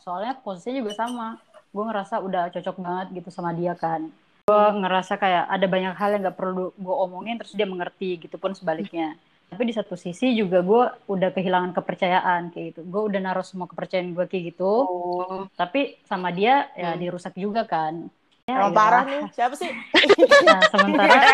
Soalnya 0.05 0.39
posisinya 0.39 0.85
juga 0.85 0.93
sama. 0.95 1.29
Gue 1.73 1.85
ngerasa 1.85 2.21
udah 2.23 2.49
cocok 2.53 2.77
banget 2.79 3.07
gitu 3.19 3.29
sama 3.35 3.51
dia 3.57 3.75
kan. 3.75 4.07
Gue 4.49 4.65
ngerasa 4.81 5.21
kayak 5.21 5.45
ada 5.51 5.67
banyak 5.69 5.95
hal 5.97 6.11
yang 6.17 6.23
gak 6.25 6.39
perlu 6.41 6.73
gue 6.73 6.95
omongin 7.05 7.37
terus 7.37 7.53
dia 7.53 7.69
mengerti 7.69 8.17
gitu 8.17 8.41
pun 8.41 8.57
sebaliknya 8.57 9.19
tapi 9.49 9.63
di 9.65 9.73
satu 9.73 9.95
sisi 9.95 10.33
juga 10.33 10.61
gue 10.61 10.83
udah 11.07 11.31
kehilangan 11.31 11.73
kepercayaan 11.73 12.51
kayak 12.51 12.65
gitu 12.71 12.81
gue 12.83 13.03
udah 13.05 13.19
naruh 13.19 13.43
semua 13.43 13.67
kepercayaan 13.67 14.13
gue 14.13 14.25
kayak 14.25 14.45
gitu 14.51 14.73
Oh. 14.85 15.49
tapi 15.55 15.81
sama 16.03 16.29
dia 16.31 16.69
ya 16.75 16.93
Hmm. 16.93 16.99
dirusak 16.99 17.33
juga 17.35 17.65
kan 17.65 18.09
Emang 18.45 18.73
iyalah. 18.73 18.73
parah 18.73 19.03
nih. 19.05 19.23
Siapa 19.31 19.55
sih? 19.55 19.69
nah 20.47 20.61
sementara 20.67 21.21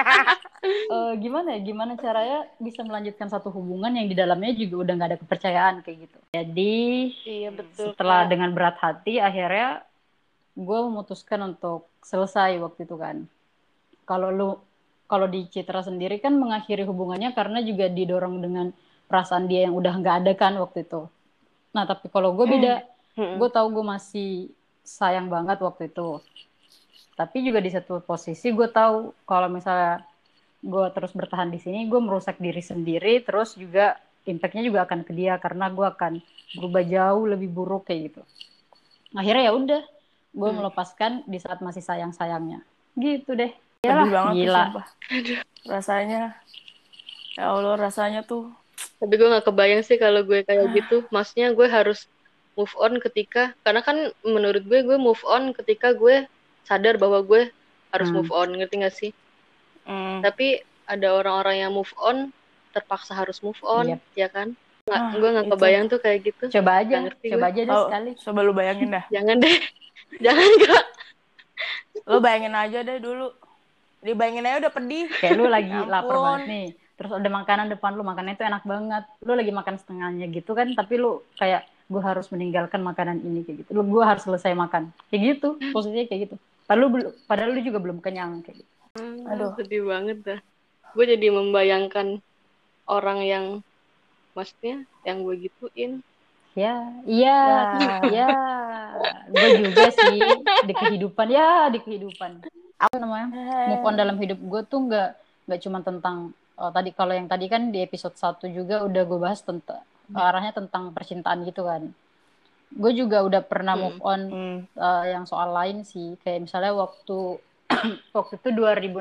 eh, 0.91 1.13
gimana 1.17 1.55
ya 1.55 1.61
gimana 1.61 1.93
caranya 1.95 2.43
bisa 2.59 2.83
melanjutkan 2.83 3.29
satu 3.29 3.51
hubungan 3.51 3.93
yang 3.93 4.07
di 4.07 4.17
dalamnya 4.17 4.51
juga 4.53 4.75
udah 4.81 4.95
nggak 4.95 5.11
ada 5.11 5.21
kepercayaan 5.21 5.75
kayak 5.81 5.99
gitu 6.05 6.19
jadi 6.33 6.75
Iya 7.23 7.51
betul. 7.53 7.87
setelah 7.91 8.21
Kak. 8.21 8.29
dengan 8.29 8.51
berat 8.51 8.77
hati 8.77 9.19
akhirnya 9.19 9.87
gue 10.55 10.79
memutuskan 10.81 11.43
untuk 11.45 11.87
selesai 12.01 12.59
waktu 12.59 12.83
itu 12.83 12.95
kan 12.95 13.27
kalau 14.05 14.29
lu 14.29 14.51
kalau 15.11 15.27
di 15.35 15.41
Citra 15.53 15.81
sendiri 15.89 16.17
kan 16.25 16.35
mengakhiri 16.43 16.85
hubungannya 16.91 17.31
karena 17.39 17.59
juga 17.69 17.87
didorong 17.99 18.37
dengan 18.45 18.67
perasaan 19.09 19.45
dia 19.51 19.61
yang 19.69 19.75
udah 19.81 19.95
nggak 20.01 20.17
ada 20.25 20.33
kan 20.43 20.53
waktu 20.63 20.79
itu. 20.89 21.01
Nah 21.77 21.85
tapi 21.91 22.07
kalau 22.15 22.31
gue 22.39 22.47
beda. 22.55 22.75
Mm-mm. 23.17 23.39
gue 23.39 23.49
tahu 23.57 23.67
gue 23.77 23.85
masih 23.95 24.29
sayang 24.85 25.29
banget 25.35 25.59
waktu 25.67 25.83
itu. 25.93 26.23
Tapi 27.15 27.37
juga 27.47 27.63
di 27.63 27.71
satu 27.71 28.03
posisi 28.03 28.51
gue 28.51 28.69
tahu 28.71 29.15
kalau 29.31 29.49
misalnya 29.51 30.03
gue 30.65 30.87
terus 30.97 31.13
bertahan 31.15 31.51
di 31.55 31.61
sini 31.65 31.87
gue 31.91 32.01
merusak 32.07 32.37
diri 32.43 32.63
sendiri 32.65 33.23
terus 33.27 33.55
juga 33.63 33.87
impactnya 34.27 34.63
juga 34.69 34.81
akan 34.89 35.01
ke 35.07 35.13
dia 35.19 35.35
karena 35.45 35.67
gue 35.77 35.87
akan 35.95 36.13
berubah 36.57 36.83
jauh 36.95 37.25
lebih 37.33 37.49
buruk 37.57 37.83
kayak 37.89 38.01
gitu. 38.13 38.23
Akhirnya 39.15 39.43
ya 39.51 39.53
udah 39.55 39.83
gue 40.35 40.51
Hmm. 40.51 40.59
melepaskan 40.59 41.13
di 41.31 41.39
saat 41.39 41.59
masih 41.63 41.83
sayang 41.85 42.11
sayangnya 42.11 42.61
gitu 42.99 43.35
deh 43.39 43.53
Sedih 43.85 43.93
Yalah, 43.93 44.09
banget 44.11 44.33
tuh, 44.33 44.39
gila 44.41 44.63
sumpah. 44.63 44.87
Rasanya. 45.67 46.23
Ya 47.35 47.45
Allah, 47.47 47.75
rasanya 47.77 48.21
tuh. 48.23 48.49
Tapi 48.97 49.13
gue 49.13 49.29
nggak 49.29 49.45
kebayang 49.45 49.83
sih 49.83 49.97
kalau 49.97 50.23
gue 50.23 50.41
kayak 50.41 50.73
gitu. 50.73 51.05
Maksudnya 51.09 51.53
gue 51.53 51.67
harus 51.67 52.09
move 52.55 52.73
on 52.77 52.97
ketika 52.99 53.53
karena 53.61 53.83
kan 53.83 53.97
menurut 54.23 54.63
gue 54.63 54.81
gue 54.81 54.97
move 54.97 55.21
on 55.25 55.51
ketika 55.53 55.93
gue 55.93 56.25
sadar 56.63 56.97
bahwa 56.97 57.21
gue 57.21 57.51
harus 57.91 58.09
Hmm. 58.09 58.17
move 58.17 58.33
on, 58.33 58.49
ngerti 58.51 58.75
gak 58.81 58.95
sih? 58.95 59.11
Mm. 59.85 60.25
Tapi 60.25 60.59
ada 60.85 61.13
orang-orang 61.13 61.61
yang 61.61 61.71
move 61.71 61.93
on 61.97 62.33
terpaksa 62.71 63.13
harus 63.13 63.39
move 63.39 63.59
on, 63.61 63.87
Yep. 63.87 64.01
ya 64.17 64.29
kan? 64.29 64.49
Nggak, 64.85 64.97
Ah, 64.99 65.13
gue 65.13 65.29
nggak 65.31 65.47
itu. 65.47 65.53
kebayang 65.55 65.85
tuh 65.87 65.99
kayak 65.99 66.19
gitu. 66.25 66.45
coba 66.51 66.73
aja 66.81 66.97
coba 67.05 67.21
gue. 67.21 67.51
aja 67.51 67.61
deh 67.61 67.73
Oh, 67.73 67.87
sekali 67.87 68.11
Coba 68.17 68.39
lu 68.41 68.53
bayangin 68.53 68.89
dah. 68.91 69.05
Jangan 69.15 69.37
deh, 69.39 69.59
jangan 70.25 70.49
gak. 70.61 70.85
Lu 72.05 72.19
bayangin 72.19 72.55
aja 72.55 72.79
deh 72.81 72.99
dulu. 72.99 73.29
Dibayangin 74.05 74.45
aja 74.45 74.69
udah 74.69 74.73
pedih. 74.77 75.09
kayak 75.17 75.33
lu 75.41 75.49
lagi 75.49 75.73
Ya 75.81 75.89
lapar 75.89 76.17
banget 76.21 76.45
nih 76.47 76.69
terus 76.95 77.11
ada 77.11 77.27
makanan 77.27 77.67
depan 77.75 77.99
lu 77.99 78.07
makanannya 78.07 78.39
itu 78.39 78.47
enak 78.47 78.63
banget. 78.63 79.05
Lu 79.27 79.35
lagi 79.35 79.51
makan 79.51 79.75
setengahnya 79.83 80.27
gitu 80.31 80.55
kan 80.55 80.71
tapi 80.79 80.95
lu 81.03 81.27
kayak 81.35 81.67
gue 81.91 82.01
harus 82.01 82.31
meninggalkan 82.31 82.81
makanan 82.81 83.19
ini 83.21 83.43
kayak 83.43 83.67
gitu. 83.67 83.71
Lu 83.75 83.83
gue 83.83 84.03
harus 84.05 84.23
selesai 84.23 84.55
makan. 84.55 84.95
Kayak 85.11 85.21
gitu 85.37 85.59
posisinya 85.75 86.07
kayak 86.07 86.21
gitu. 86.31 86.37
Padahal 86.65 86.87
lu 86.87 87.11
padahal 87.27 87.51
lu 87.51 87.61
juga 87.67 87.79
belum 87.83 87.99
kenyang 87.99 88.47
kayak 88.47 88.63
gitu. 88.63 88.73
Aduh. 89.27 89.59
sedih 89.59 89.83
banget 89.91 90.19
dah. 90.23 90.41
Gue 90.95 91.05
jadi 91.11 91.27
membayangkan 91.35 92.23
orang 92.87 93.19
yang 93.27 93.45
maksudnya 94.39 94.87
yang 95.03 95.27
gue 95.27 95.51
gituin. 95.51 96.03
ya 96.55 96.87
iya 97.03 97.43
ya. 98.15 98.31
gue 99.27 99.49
juga 99.59 99.91
sih 99.91 100.23
di 100.63 100.71
kehidupan 100.71 101.27
ya 101.27 101.67
di 101.67 101.83
kehidupan 101.83 102.47
apa 102.85 102.97
namanya 102.97 103.29
move 103.67 103.83
on 103.83 103.95
dalam 103.95 104.17
hidup 104.17 104.39
gue 104.39 104.63
tuh 104.65 104.81
nggak 104.85 105.09
nggak 105.45 105.61
cuma 105.61 105.79
tentang 105.81 106.17
oh, 106.55 106.71
tadi 106.71 106.91
kalau 106.91 107.13
yang 107.13 107.27
tadi 107.27 107.47
kan 107.47 107.69
di 107.69 107.81
episode 107.81 108.15
1 108.15 108.45
juga 108.49 108.83
udah 108.83 109.03
gue 109.03 109.19
bahas 109.19 109.41
tentang 109.41 109.83
arahnya 110.13 110.53
tentang 110.53 110.93
percintaan 110.93 111.43
gitu 111.43 111.65
kan. 111.65 111.89
Gue 112.71 112.93
juga 112.93 113.23
udah 113.23 113.41
pernah 113.41 113.73
Hmm. 113.73 113.83
move 113.83 114.01
on 114.01 114.21
Hmm. 114.27 114.59
eh, 114.69 115.05
yang 115.11 115.25
soal 115.25 115.49
lain 115.51 115.81
sih. 115.83 116.21
Kayak 116.21 116.45
misalnya 116.45 116.73
waktu 116.75 117.41
waktu 118.17 118.35
itu 118.37 118.49
2016 118.53 118.93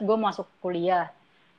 gue 0.00 0.16
masuk 0.16 0.46
kuliah. 0.58 1.10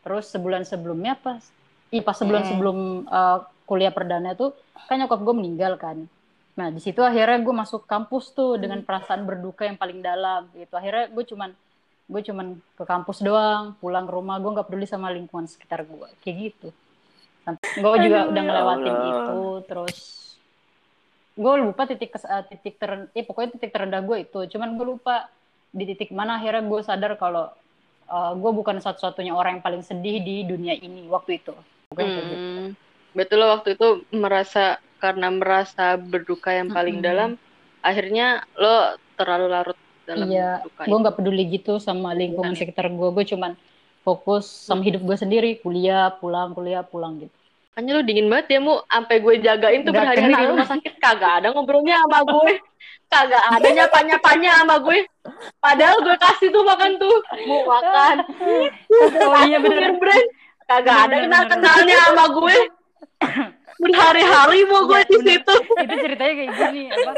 Terus 0.02 0.32
sebulan 0.32 0.63
sebelumnya 0.63 1.15
pas 1.15 1.43
ih 1.89 2.00
pas 2.00 2.15
sebulan 2.15 2.43
Hmm. 2.43 2.50
sebelum 2.50 2.78
eh, 3.06 3.38
kuliah 3.63 3.91
perdana 3.91 4.34
tuh 4.34 4.56
kan 4.88 4.96
nyokap 4.98 5.19
gue 5.19 5.36
meninggal 5.36 5.76
kan. 5.76 6.08
Nah 6.54 6.69
di 6.69 6.80
situ 6.80 7.02
akhirnya 7.02 7.41
gue 7.41 7.56
masuk 7.56 7.84
kampus 7.84 8.32
tuh 8.32 8.56
dengan 8.56 8.80
perasaan 8.80 9.26
berduka 9.26 9.65
yang 9.65 9.76
paling 9.76 10.00
dalam 10.00 10.48
gitu. 10.54 10.74
Akhirnya 10.74 11.10
gue 11.10 11.24
cuman 11.26 11.52
gue 12.13 12.21
cuman 12.30 12.62
ke 12.78 12.84
kampus 12.86 13.26
doang 13.26 13.73
pulang 13.82 14.06
ke 14.06 14.13
rumah 14.13 14.38
gue 14.38 14.54
nggak 14.54 14.67
peduli 14.69 14.86
sama 14.86 15.10
lingkungan 15.10 15.49
sekitar 15.49 15.82
gue 15.89 16.08
kayak 16.21 16.36
gitu 16.54 16.69
gue 17.73 17.89
juga 18.06 18.19
Aduh, 18.23 18.32
udah 18.32 18.43
ya 18.43 18.47
ngelewatin 18.47 18.93
Allah. 18.93 19.10
itu 19.10 19.41
terus 19.65 19.97
gue 21.34 21.54
lupa 21.58 21.89
titik 21.89 22.13
kes- 22.13 22.30
eh, 22.30 22.43
titik 22.54 22.78
ter 22.78 23.10
eh 23.17 23.26
pokoknya 23.26 23.58
titik 23.58 23.73
terendah 23.73 24.06
gue 24.06 24.30
itu 24.30 24.39
cuman 24.54 24.78
gue 24.78 24.86
lupa 24.86 25.28
di 25.73 25.89
titik 25.89 26.13
mana 26.13 26.38
akhirnya 26.38 26.62
gue 26.69 26.80
sadar 26.86 27.17
kalau 27.17 27.49
gue 28.13 28.52
bukan 28.54 28.78
satu-satunya 28.78 29.34
orang 29.34 29.58
yang 29.58 29.63
paling 29.65 29.82
sedih 29.82 30.21
di 30.21 30.45
dunia 30.45 30.78
ini 30.78 31.10
waktu 31.10 31.41
itu 31.41 31.56
Pokoknya 31.89 32.10
gitu. 32.13 32.36
Hmm. 32.38 32.67
Betul 33.13 33.38
lo 33.41 33.45
waktu 33.54 33.78
itu 33.78 33.88
merasa 34.13 34.82
karena 34.97 35.30
merasa 35.30 35.93
berduka 35.99 36.49
yang 36.49 36.73
paling 36.73 36.97
Mm-mm. 36.97 37.10
dalam, 37.10 37.30
akhirnya 37.86 38.41
lo 38.58 38.97
terlalu 39.13 39.45
larut 39.54 39.78
dalam 40.04 40.28
Iya, 40.28 40.50
gue 40.66 40.98
nggak 41.00 41.16
peduli 41.16 41.44
gitu 41.48 41.78
sama 41.78 42.12
lingkungan 42.12 42.52
Iya. 42.52 42.60
sekitar 42.60 42.88
gue 42.88 43.10
gue 43.10 43.26
cuman 43.26 43.56
fokus 44.02 44.44
sama 44.46 44.82
hidup 44.82 45.00
gue 45.00 45.16
sendiri 45.16 45.50
kuliah 45.58 46.12
pulang 46.13 46.52
kuliah 46.52 46.82
pulang 46.82 47.18
gitu 47.18 47.34
Makanya 47.74 47.92
lo 47.98 48.02
dingin 48.06 48.30
banget 48.30 48.48
ya, 48.54 48.60
Mu. 48.62 48.86
Sampai 48.86 49.18
gue 49.18 49.34
jagain 49.42 49.82
tuh 49.82 49.89
berhari-hari 49.89 50.30
di 50.30 50.38
kenal. 50.38 50.52
rumah 50.54 50.68
sakit. 50.70 50.94
Kagak 51.02 51.42
ada 51.42 51.48
ngobrolnya 51.50 52.06
sama 52.06 52.22
gue. 52.22 52.54
Kagak 53.10 53.44
ada 53.50 53.66
nyapa-nyapanya 53.66 54.52
sama 54.62 54.76
gue. 54.78 54.98
Padahal 55.58 55.98
gue 56.06 56.13
kasih 56.22 56.54
tuh 56.54 56.62
makan 56.62 57.02
tuh. 57.02 57.18
Mu 57.50 57.66
makan. 57.66 58.16
oh 59.26 59.42
iya 59.50 59.58
bener 59.58 59.89
brand. 59.98 60.28
Kagak 60.70 60.98
ada 61.02 61.16
bener, 61.18 61.22
kenal-kenalnya 61.26 61.98
sama 62.13 62.26
gue. 62.30 62.56
Berhari-hari 63.82 64.60
mau 64.70 64.86
gue 64.86 65.02
Iya, 65.02 65.10
di 65.10 65.18
situ. 65.26 65.56
itu 65.58 65.96
ceritanya 65.98 66.34
kayak 66.38 66.52
gini 66.54 66.82
apa 66.94 67.12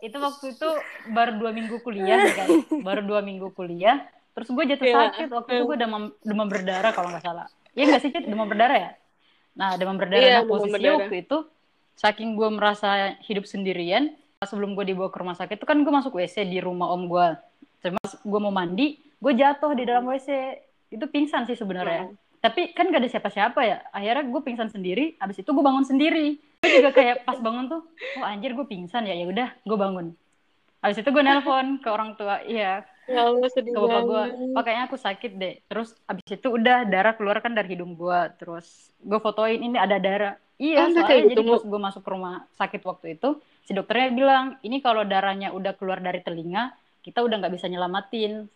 itu 0.00 0.16
waktu 0.16 0.54
itu 0.54 0.68
baru 1.10 1.32
dua 1.36 1.50
minggu 1.50 1.82
kuliah 1.82 2.18
ya 2.28 2.34
kan 2.34 2.48
baru 2.82 3.00
dua 3.02 3.20
minggu 3.20 3.50
kuliah. 3.52 4.04
Terus 4.32 4.48
gue 4.54 4.64
jatuh 4.70 4.86
Iya. 4.86 4.96
sakit. 5.10 5.28
Waktu 5.34 5.50
itu 5.50 5.64
gue 5.66 5.78
demam 5.78 6.02
demam 6.22 6.46
berdarah 6.46 6.94
kalau 6.94 7.10
nggak 7.10 7.24
salah. 7.26 7.46
Iya 7.74 7.84
nggak 7.90 8.02
sih 8.02 8.10
demam 8.22 8.46
berdarah 8.46 8.78
ya? 8.78 8.90
Nah 9.58 9.74
demam 9.74 9.98
berdarah. 9.98 10.22
Iya, 10.22 10.36
nah 10.38 10.44
posisinya 10.46 10.78
berdarah. 10.78 10.98
waktu 11.02 11.16
itu 11.26 11.36
saking 11.98 12.28
gue 12.38 12.48
merasa 12.48 12.90
hidup 13.26 13.42
sendirian 13.42 14.14
sebelum 14.38 14.78
gue 14.78 14.86
dibawa 14.86 15.10
ke 15.10 15.18
rumah 15.18 15.34
sakit 15.34 15.58
itu 15.58 15.66
kan 15.66 15.82
gue 15.82 15.90
masuk 15.90 16.14
WC 16.14 16.46
di 16.46 16.62
rumah 16.62 16.94
om 16.94 17.10
gue 17.10 17.26
cuma 17.82 17.98
gue 18.06 18.40
mau 18.42 18.54
mandi 18.54 19.02
gue 19.18 19.32
jatuh 19.34 19.74
di 19.74 19.82
dalam 19.82 20.06
WC 20.06 20.30
itu 20.94 21.04
pingsan 21.10 21.42
sih 21.44 21.58
sebenarnya. 21.58 22.06
Tapi 22.38 22.70
kan 22.70 22.86
gak 22.86 23.02
ada 23.02 23.10
siapa-siapa 23.10 23.60
ya. 23.66 23.82
Akhirnya 23.90 24.22
gue 24.22 24.40
pingsan 24.46 24.70
sendiri 24.70 25.18
abis 25.18 25.42
itu 25.42 25.50
gue 25.50 25.64
bangun 25.66 25.82
sendiri 25.82 26.38
gue 26.58 26.70
juga 26.82 26.90
kayak 26.90 27.22
pas 27.22 27.38
bangun 27.38 27.70
tuh 27.70 27.82
oh 28.18 28.24
anjir 28.26 28.50
gue 28.50 28.66
pingsan 28.66 29.06
ya 29.06 29.14
ya 29.14 29.26
udah 29.30 29.48
gue 29.62 29.78
bangun. 29.78 30.06
Abis 30.78 31.02
itu 31.02 31.10
gue 31.10 31.22
nelpon 31.22 31.78
ke 31.82 31.88
orang 31.90 32.18
tua 32.18 32.42
iya. 32.42 32.82
Ya 33.08 33.24
Allah 33.24 33.48
sedih 33.48 33.72
ke 33.72 33.80
bapak 33.80 34.02
gue 34.04 34.22
banget. 34.54 34.82
oh 34.82 34.84
aku 34.90 34.96
sakit 34.98 35.32
deh. 35.38 35.54
Terus 35.70 35.94
abis 36.10 36.26
itu 36.28 36.48
udah 36.50 36.84
darah 36.84 37.14
keluar 37.14 37.38
kan 37.38 37.54
dari 37.54 37.78
hidung 37.78 37.94
gue 37.94 38.20
terus 38.42 38.90
gue 38.98 39.18
fotoin 39.22 39.58
ini 39.58 39.78
ada 39.78 40.02
darah. 40.02 40.34
Iya 40.58 40.82
Oh, 40.82 40.90
soalnya 40.90 41.06
kayak 41.06 41.22
jadi 41.30 41.42
gitu, 41.46 41.54
pas 41.54 41.62
gue 41.62 41.80
masuk 41.80 42.02
ke 42.02 42.10
rumah 42.10 42.34
sakit 42.58 42.82
waktu 42.82 43.06
itu 43.14 43.28
si 43.62 43.70
dokternya 43.78 44.10
bilang 44.10 44.44
ini 44.66 44.82
kalau 44.82 45.06
darahnya 45.06 45.54
udah 45.54 45.78
keluar 45.78 46.02
dari 46.02 46.18
telinga 46.26 46.74
kita 47.06 47.22
udah 47.22 47.38
nggak 47.38 47.54
bisa 47.54 47.70
nyelamatin. 47.70 48.50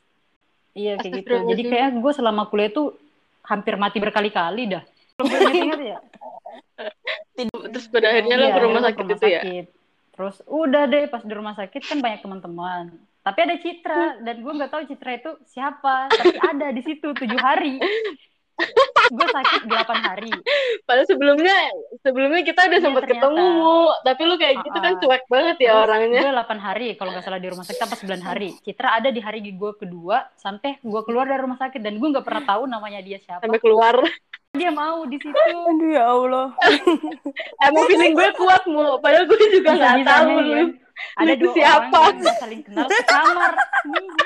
Iya 0.74 0.98
kayak 0.98 1.22
gitu. 1.22 1.30
Jadi 1.30 1.62
Astagfirullahaladzim. 1.62 1.70
kayak 1.70 1.90
gue 2.02 2.12
selama 2.18 2.42
kuliah 2.50 2.70
tuh 2.74 2.98
hampir 3.46 3.74
mati 3.78 4.02
berkali-kali 4.02 4.62
dah. 4.74 4.82
Kalau 5.14 5.30
gue 5.30 5.52
ingat-ingat 5.54 6.02
ya 7.36 7.44
Terus 7.72 7.86
pada 7.88 8.06
akhirnya 8.12 8.36
lo 8.36 8.46
Iya, 8.46 8.54
ke 8.54 8.60
rumah 8.62 8.80
sakit 8.84 9.04
ke 9.06 9.14
itu 9.16 9.26
ya? 9.28 9.42
Terus 10.12 10.36
udah 10.44 10.82
deh 10.86 11.04
pas 11.08 11.22
di 11.24 11.32
rumah 11.32 11.54
sakit 11.56 11.82
kan 11.88 11.98
banyak 12.04 12.20
teman-teman. 12.20 12.84
Tapi 13.22 13.38
ada 13.38 13.56
Citra 13.56 14.02
dan 14.20 14.36
gue 14.42 14.52
nggak 14.52 14.70
tahu 14.70 14.82
Citra 14.90 15.10
itu 15.16 15.30
siapa. 15.48 16.10
Tapi 16.10 16.36
ada 16.42 16.68
di 16.74 16.82
situ 16.84 17.14
tujuh 17.14 17.40
hari. 17.40 17.80
gue 19.12 19.26
sakit 19.32 19.62
delapan 19.66 19.98
hari. 20.04 20.32
Padahal 20.84 21.08
sebelumnya 21.08 21.56
sebelumnya 22.04 22.42
kita 22.44 22.68
udah 22.68 22.78
Iya, 22.78 22.84
ternyata. 22.84 23.10
ketemu, 23.10 23.46
Mu. 23.58 23.76
tapi 24.04 24.22
lu 24.28 24.34
kayak 24.38 24.54
gitu 24.62 24.78
kan 24.78 24.92
cuek 25.00 25.24
banget 25.26 25.56
ya 25.64 25.72
orangnya. 25.82 26.20
Gue 26.22 26.32
8 26.36 26.60
hari 26.60 26.86
kalau 26.94 27.10
nggak 27.16 27.24
salah 27.24 27.40
di 27.40 27.48
rumah 27.48 27.64
sakit 27.66 27.82
apa 27.82 27.96
9 27.96 28.22
hari. 28.22 28.48
Citra 28.62 28.88
ada 29.02 29.08
di 29.08 29.20
hari 29.24 29.40
gue 29.42 29.72
kedua 29.76 30.28
sampai 30.36 30.78
gue 30.84 31.00
keluar 31.08 31.24
dari 31.26 31.40
rumah 31.42 31.58
sakit 31.58 31.80
dan 31.80 31.96
gue 31.96 32.08
nggak 32.12 32.26
pernah 32.26 32.44
tahu 32.44 32.62
namanya 32.68 33.00
dia 33.00 33.18
siapa. 33.18 33.42
Sampai 33.42 33.60
keluar. 33.60 33.98
Dia 34.52 34.68
mau 34.68 35.08
di 35.08 35.16
situ 35.16 35.32
Aduh 35.32 35.88
ya 35.88 36.04
Allah. 36.04 36.52
Emang 37.64 37.84
feeling 37.88 38.12
gue 38.12 38.28
kuat 38.36 38.62
mu, 38.68 39.00
padahal 39.00 39.24
gue 39.24 39.48
juga 39.48 39.70
nggak 39.72 40.04
tahu 40.04 40.28
ya. 40.28 40.42
lu. 40.44 40.64
ada 41.16 41.32
Itu 41.32 41.40
dua 41.42 41.54
siapa? 41.56 41.96
orang 41.96 42.20
yang 42.20 42.36
saling 42.36 42.62
kenal 42.62 42.86
sekamar 42.86 43.52
seminggu 43.80 44.24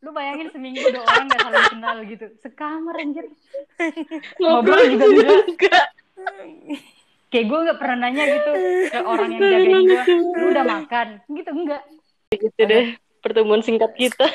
lu 0.00 0.10
bayangin 0.12 0.48
seminggu 0.48 0.80
dua 0.88 1.04
orang 1.04 1.24
nggak 1.28 1.42
saling 1.44 1.66
kenal 1.70 1.96
gitu 2.02 2.26
sekamar 2.40 2.94
anjir 2.96 3.26
Ngobrol 4.38 4.80
juga 4.88 5.04
enggak. 5.44 5.86
kayak 7.28 7.44
gue 7.46 7.58
nggak 7.68 7.78
pernah 7.78 7.96
nanya 8.00 8.24
gitu 8.32 8.50
ke 8.88 9.00
orang 9.02 9.28
yang 9.28 9.40
jagain 9.44 9.82
gue 9.84 10.02
lu 10.34 10.46
udah 10.50 10.64
makan 10.64 11.08
gitu 11.28 11.50
enggak 11.52 11.82
Gitu 12.26 12.60
deh 12.60 12.86
pertemuan 13.20 13.60
singkat 13.60 13.92
kita. 13.92 14.26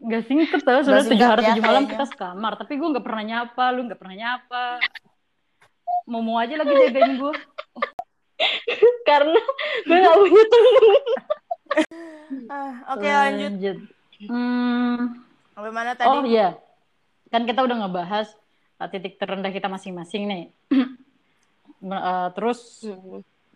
Nggak 0.00 0.22
singkat 0.24 0.60
tau, 0.64 0.80
sudah 0.80 1.04
Nggak 1.04 1.12
tujuh 1.12 1.28
hari 1.28 1.42
ya, 1.44 1.48
tujuh 1.52 1.64
malam 1.64 1.84
kita 1.84 2.04
sekamar. 2.08 2.52
Tapi 2.56 2.72
gue 2.80 2.88
nggak 2.88 3.04
pernah 3.04 3.24
nyapa, 3.24 3.64
lu 3.76 3.80
nggak 3.84 4.00
pernah 4.00 4.16
nyapa. 4.16 4.64
Mau 6.08 6.24
mau 6.24 6.40
aja 6.40 6.56
lagi 6.56 6.72
jagain 6.72 7.20
gue. 7.20 7.34
Karena 9.08 9.40
gue 9.84 9.96
gak 10.00 10.16
punya 10.16 10.44
temen. 10.48 11.02
Ah, 12.48 12.72
Oke 12.96 13.08
lanjut. 13.08 13.76
Hmm, 14.24 15.20
Sampai 15.52 15.72
mana 15.72 15.92
tadi? 15.96 16.08
oh 16.08 16.24
iya, 16.24 16.56
kan 17.32 17.48
kita 17.48 17.64
udah 17.64 17.76
ngebahas 17.84 18.28
uh, 18.80 18.88
titik 18.88 19.16
terendah 19.20 19.52
kita 19.52 19.68
masing-masing 19.68 20.24
nih. 20.28 20.44
Uh, 21.80 22.28
terus 22.36 22.84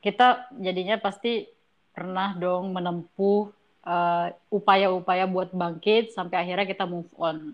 kita 0.01 0.49
jadinya 0.57 0.97
pasti 0.97 1.45
pernah 1.93 2.33
dong 2.33 2.73
menempuh 2.73 3.53
uh, 3.85 4.33
upaya-upaya 4.49 5.29
buat 5.29 5.53
bangkit 5.53 6.13
sampai 6.13 6.41
akhirnya 6.41 6.67
kita 6.67 6.89
move 6.89 7.09
on. 7.21 7.53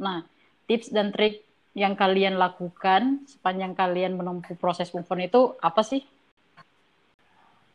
Nah, 0.00 0.24
tips 0.66 0.90
dan 0.90 1.12
trik 1.12 1.44
yang 1.76 1.92
kalian 1.92 2.40
lakukan 2.40 3.28
sepanjang 3.28 3.76
kalian 3.76 4.16
menempuh 4.16 4.56
proses 4.56 4.88
move 4.96 5.08
on 5.12 5.20
itu 5.20 5.52
apa 5.60 5.84
sih? 5.84 6.02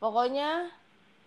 Pokoknya 0.01 0.73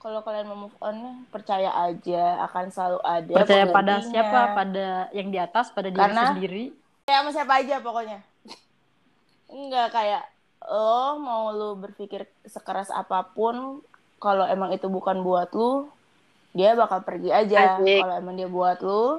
kalau 0.02 0.20
kalian 0.26 0.50
mau 0.50 0.68
move 0.68 0.78
on 0.82 1.24
percaya 1.30 1.70
aja 1.70 2.44
akan 2.50 2.64
selalu 2.68 3.00
ada 3.06 3.34
Percaya 3.40 3.64
pada 3.70 3.94
siapa? 4.02 4.40
Pada 4.52 4.88
yang 5.14 5.30
di 5.30 5.38
atas, 5.38 5.70
pada 5.70 5.88
diri 5.88 6.02
Karena- 6.02 6.34
sendiri. 6.34 6.64
Kayak 7.06 7.20
sama 7.22 7.30
siapa 7.30 7.52
aja 7.62 7.76
pokoknya. 7.78 8.18
Enggak 9.54 9.88
kayak 9.94 10.24
lo 10.64 11.20
mau 11.20 11.52
lu 11.52 11.76
berpikir 11.76 12.24
sekeras 12.48 12.88
apa 12.88 13.20
pun 13.36 13.84
kalau 14.16 14.48
emang 14.48 14.72
itu 14.72 14.88
bukan 14.88 15.20
buat 15.20 15.52
lu 15.52 15.92
dia 16.54 16.78
bakal 16.78 17.02
pergi 17.02 17.34
aja. 17.34 17.82
Kalau 17.82 18.14
emang 18.14 18.34
dia 18.38 18.46
buat 18.48 18.78
lu, 18.80 19.18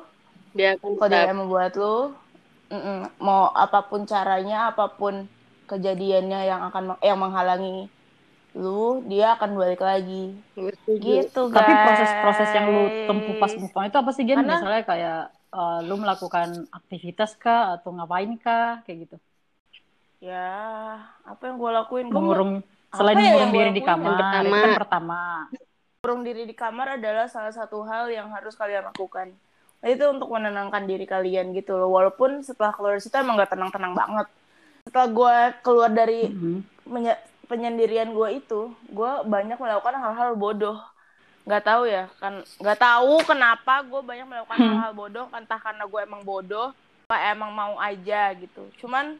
Dia 0.56 0.80
akan 0.80 0.92
kalau 0.96 1.12
dia 1.12 1.28
emang 1.28 1.48
buat 1.52 1.74
lu, 1.76 2.16
mm-mm, 2.72 3.00
mau 3.20 3.52
apa 3.52 3.84
pun 3.86 4.08
caranya, 4.08 4.72
apa 4.72 4.88
pun 4.88 5.28
kejadiannya 5.68 6.40
yang 6.48 6.62
akan 6.72 6.96
yang 7.04 7.20
menghalangi 7.20 7.92
lu, 8.56 9.04
dia 9.12 9.36
akan 9.36 9.52
balik 9.60 9.84
lagi. 9.84 10.32
Gitu, 10.88 11.42
guys. 11.52 11.60
Tapi 11.60 11.74
proses-proses 11.76 12.50
yang 12.56 12.66
lu 12.72 12.84
tempuh 13.04 13.36
pas 13.36 13.52
move 13.52 13.76
on 13.76 13.86
itu 13.92 13.98
apa 14.00 14.12
sih, 14.16 14.24
Gen? 14.24 14.40
Karena- 14.40 14.56
Misalnya 14.56 14.84
kayak 14.88 15.20
uh, 15.52 15.80
lu 15.84 16.00
melakukan 16.00 16.64
aktivitas 16.72 17.36
kah? 17.36 17.76
Atau 17.76 17.92
ngapain 17.92 18.32
kah? 18.40 18.80
Kayak 18.88 18.98
gitu. 19.12 19.18
Ya, 20.24 20.56
apa 21.28 21.42
yang 21.52 21.60
gue 21.60 21.68
lakuin? 21.68 22.08
Gue 22.08 22.16
Mengurung, 22.16 22.64
selain 22.96 23.20
ya 23.20 23.28
mengurung 23.28 23.52
diri 23.52 23.72
di 23.76 23.84
kamar. 23.84 24.08
Yang 24.08 24.16
Itu 24.16 24.24
pertama. 24.24 24.56
kan 24.64 24.72
pertama. 24.80 25.20
Mengurung 26.06 26.22
diri 26.22 26.46
di 26.46 26.54
kamar 26.54 27.02
adalah 27.02 27.26
salah 27.26 27.50
satu 27.50 27.82
hal 27.82 28.14
yang 28.14 28.30
harus 28.30 28.54
kalian 28.54 28.86
lakukan. 28.94 29.34
Nah, 29.82 29.90
itu 29.90 30.06
untuk 30.06 30.30
menenangkan 30.30 30.86
diri 30.86 31.10
kalian 31.10 31.50
gitu 31.58 31.82
loh. 31.82 31.90
Walaupun 31.98 32.46
setelah 32.46 32.70
keluar 32.78 33.02
situ 33.02 33.18
emang 33.18 33.42
gak 33.42 33.58
tenang-tenang 33.58 33.98
banget. 33.98 34.30
Setelah 34.86 35.10
gue 35.10 35.36
keluar 35.66 35.90
dari 35.90 36.30
Mhm. 36.30 36.62
menye- 36.86 37.22
penyendirian 37.50 38.14
gue 38.14 38.38
itu, 38.38 38.70
gue 38.86 39.12
banyak 39.26 39.58
melakukan 39.58 39.98
hal-hal 39.98 40.38
bodoh. 40.38 40.78
Gak 41.50 41.66
tahu 41.74 41.90
ya, 41.90 42.06
kan 42.22 42.46
gak 42.62 42.78
tahu 42.78 43.26
kenapa 43.26 43.82
gue 43.82 44.02
banyak 44.06 44.30
melakukan 44.30 44.58
Hmm. 44.62 44.68
hal-hal 44.78 44.94
bodoh. 44.94 45.26
Entah 45.34 45.58
karena 45.58 45.90
gue 45.90 46.00
emang 46.06 46.22
bodoh, 46.22 46.70
apa 47.10 47.34
emang 47.34 47.50
mau 47.50 47.82
aja 47.82 48.30
gitu. 48.38 48.62
Cuman 48.78 49.18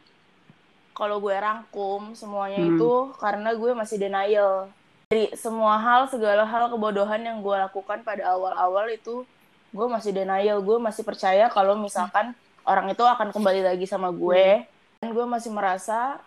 kalau 0.94 1.18
gue 1.18 1.34
rangkum 1.34 2.14
semuanya 2.14 2.62
Hmm. 2.62 2.78
itu 2.78 2.92
karena 3.18 3.50
gue 3.58 3.74
masih 3.74 3.98
denial 3.98 4.70
dari 5.06 5.30
semua 5.38 5.78
hal 5.78 6.10
segala 6.10 6.42
hal 6.42 6.66
kebodohan 6.66 7.22
yang 7.22 7.38
gue 7.38 7.54
lakukan 7.54 8.02
pada 8.02 8.26
awal-awal 8.26 8.90
itu 8.90 9.22
gue 9.70 9.86
masih 9.86 10.10
denial 10.10 10.58
gue 10.58 10.82
masih 10.82 11.06
percaya 11.06 11.46
kalau 11.46 11.78
misalkan 11.78 12.34
orang 12.66 12.90
itu 12.90 13.06
akan 13.06 13.30
kembali 13.30 13.62
lagi 13.62 13.86
sama 13.86 14.10
gue 14.10 14.66
dan 14.98 15.14
gue 15.14 15.22
masih 15.22 15.54
merasa 15.54 16.18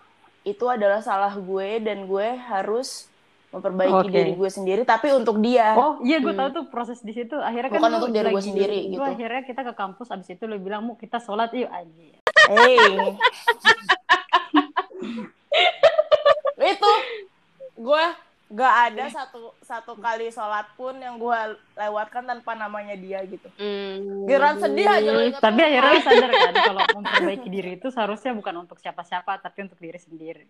itu 0.47 0.63
adalah 0.63 1.03
salah 1.03 1.35
gue 1.35 1.83
dan 1.83 2.07
gue 2.07 2.27
harus 2.39 3.11
memperbaiki 3.51 3.99
Oke. 3.99 4.15
diri 4.15 4.31
gue 4.39 4.47
sendiri 4.47 4.87
tapi 4.87 5.11
untuk 5.11 5.43
dia 5.43 5.75
Oh 5.75 5.99
iya, 5.99 6.23
gue 6.23 6.31
Hmm. 6.31 6.39
tahu 6.47 6.63
tuh 6.63 6.65
proses 6.71 7.03
di 7.03 7.11
situ. 7.11 7.35
Akhirnya 7.35 7.75
kan 7.75 7.83
Bukan 7.83 7.91
lu 7.91 7.97
untuk 7.99 8.13
diri 8.15 8.31
gue 8.31 8.43
sendiri, 8.45 8.79
gitu. 8.93 9.01
akhirnya 9.01 9.41
kita 9.41 9.65
ke 9.65 9.73
kampus, 9.73 10.07
abis 10.07 10.37
itu 10.37 10.45
lu 10.45 10.61
bilang, 10.61 10.85
mu 10.85 10.93
kita 10.93 11.17
sholat 11.17 11.49
yuk 11.51 11.65
aja. 11.65 12.07
Hey. 12.45 12.77
itu 16.71 16.91
gue 17.75 18.03
gak 18.49 18.75
ada 18.89 19.05
satu 19.13 19.53
satu 19.61 19.93
kali 19.93 20.33
sholat 20.33 20.65
pun 20.73 20.97
yang 20.97 21.21
gue 21.21 21.37
lewatkan 21.77 22.25
tanpa 22.25 22.57
namanya 22.57 22.97
dia 22.97 23.21
gitu. 23.29 23.45
Hmm. 23.61 24.25
Giliran 24.25 24.57
sedih 24.57 24.89
aja 24.89 25.09
Tapi 25.37 25.59
akhirnya 25.61 25.91
lu 25.93 26.01
sadar 26.01 26.29
kan 26.33 26.53
kalau 26.57 26.83
memperbaiki 26.97 27.49
diri 27.53 27.71
itu 27.77 27.87
seharusnya 27.93 28.33
bukan 28.33 28.65
untuk 28.65 28.81
siapa-siapa, 28.81 29.37
tapi 29.37 29.69
untuk 29.69 29.77
diri 29.77 30.01
sendiri. 30.01 30.45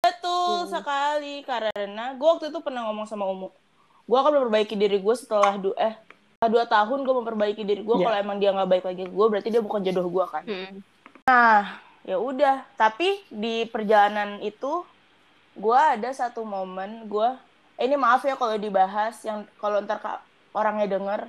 Betul 0.00 0.66
sekali 0.72 1.44
karena 1.44 2.16
gue 2.16 2.28
waktu 2.28 2.48
itu 2.48 2.58
pernah 2.64 2.88
ngomong 2.88 3.04
sama 3.04 3.28
Umu. 3.28 3.52
Gue 4.08 4.18
akan 4.18 4.32
memperbaiki 4.32 4.74
diri 4.74 4.96
gue 4.98 5.14
setelah 5.14 5.60
du 5.60 5.76
eh 5.76 5.92
setelah 6.42 6.50
dua 6.58 6.64
tahun 6.66 7.06
gue 7.06 7.14
memperbaiki 7.22 7.62
diri 7.62 7.86
gue 7.86 7.96
Iya. 8.00 8.04
kalau 8.08 8.16
emang 8.18 8.36
dia 8.40 8.50
nggak 8.50 8.66
baik 8.66 8.84
lagi 8.88 9.02
ke 9.06 9.12
gue 9.14 9.26
berarti 9.28 9.48
dia 9.52 9.62
bukan 9.62 9.80
jodoh 9.84 10.08
gue 10.08 10.24
kan. 10.26 10.42
Hmm. 10.48 10.82
ya 12.02 12.18
udah 12.18 12.66
tapi 12.74 13.14
di 13.30 13.62
perjalanan 13.70 14.42
itu 14.42 14.82
gue 15.54 15.78
ada 15.78 16.10
satu 16.10 16.42
momen 16.42 17.06
gue 17.06 17.28
eh, 17.76 17.84
ini 17.84 17.94
maaf 17.94 18.22
ya 18.22 18.34
kalau 18.34 18.56
dibahas 18.56 19.20
yang 19.22 19.44
kalau 19.56 19.80
ntar 19.80 19.98
ka- 19.98 20.22
orangnya 20.50 20.88
denger 20.90 21.20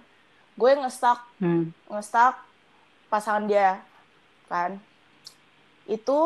gue 0.54 0.72
ngestak 0.76 1.20
Hmm. 1.38 1.72
ngestak 1.88 2.40
pasangan 3.08 3.46
dia 3.46 3.82
kan 4.46 4.78
itu 5.86 6.20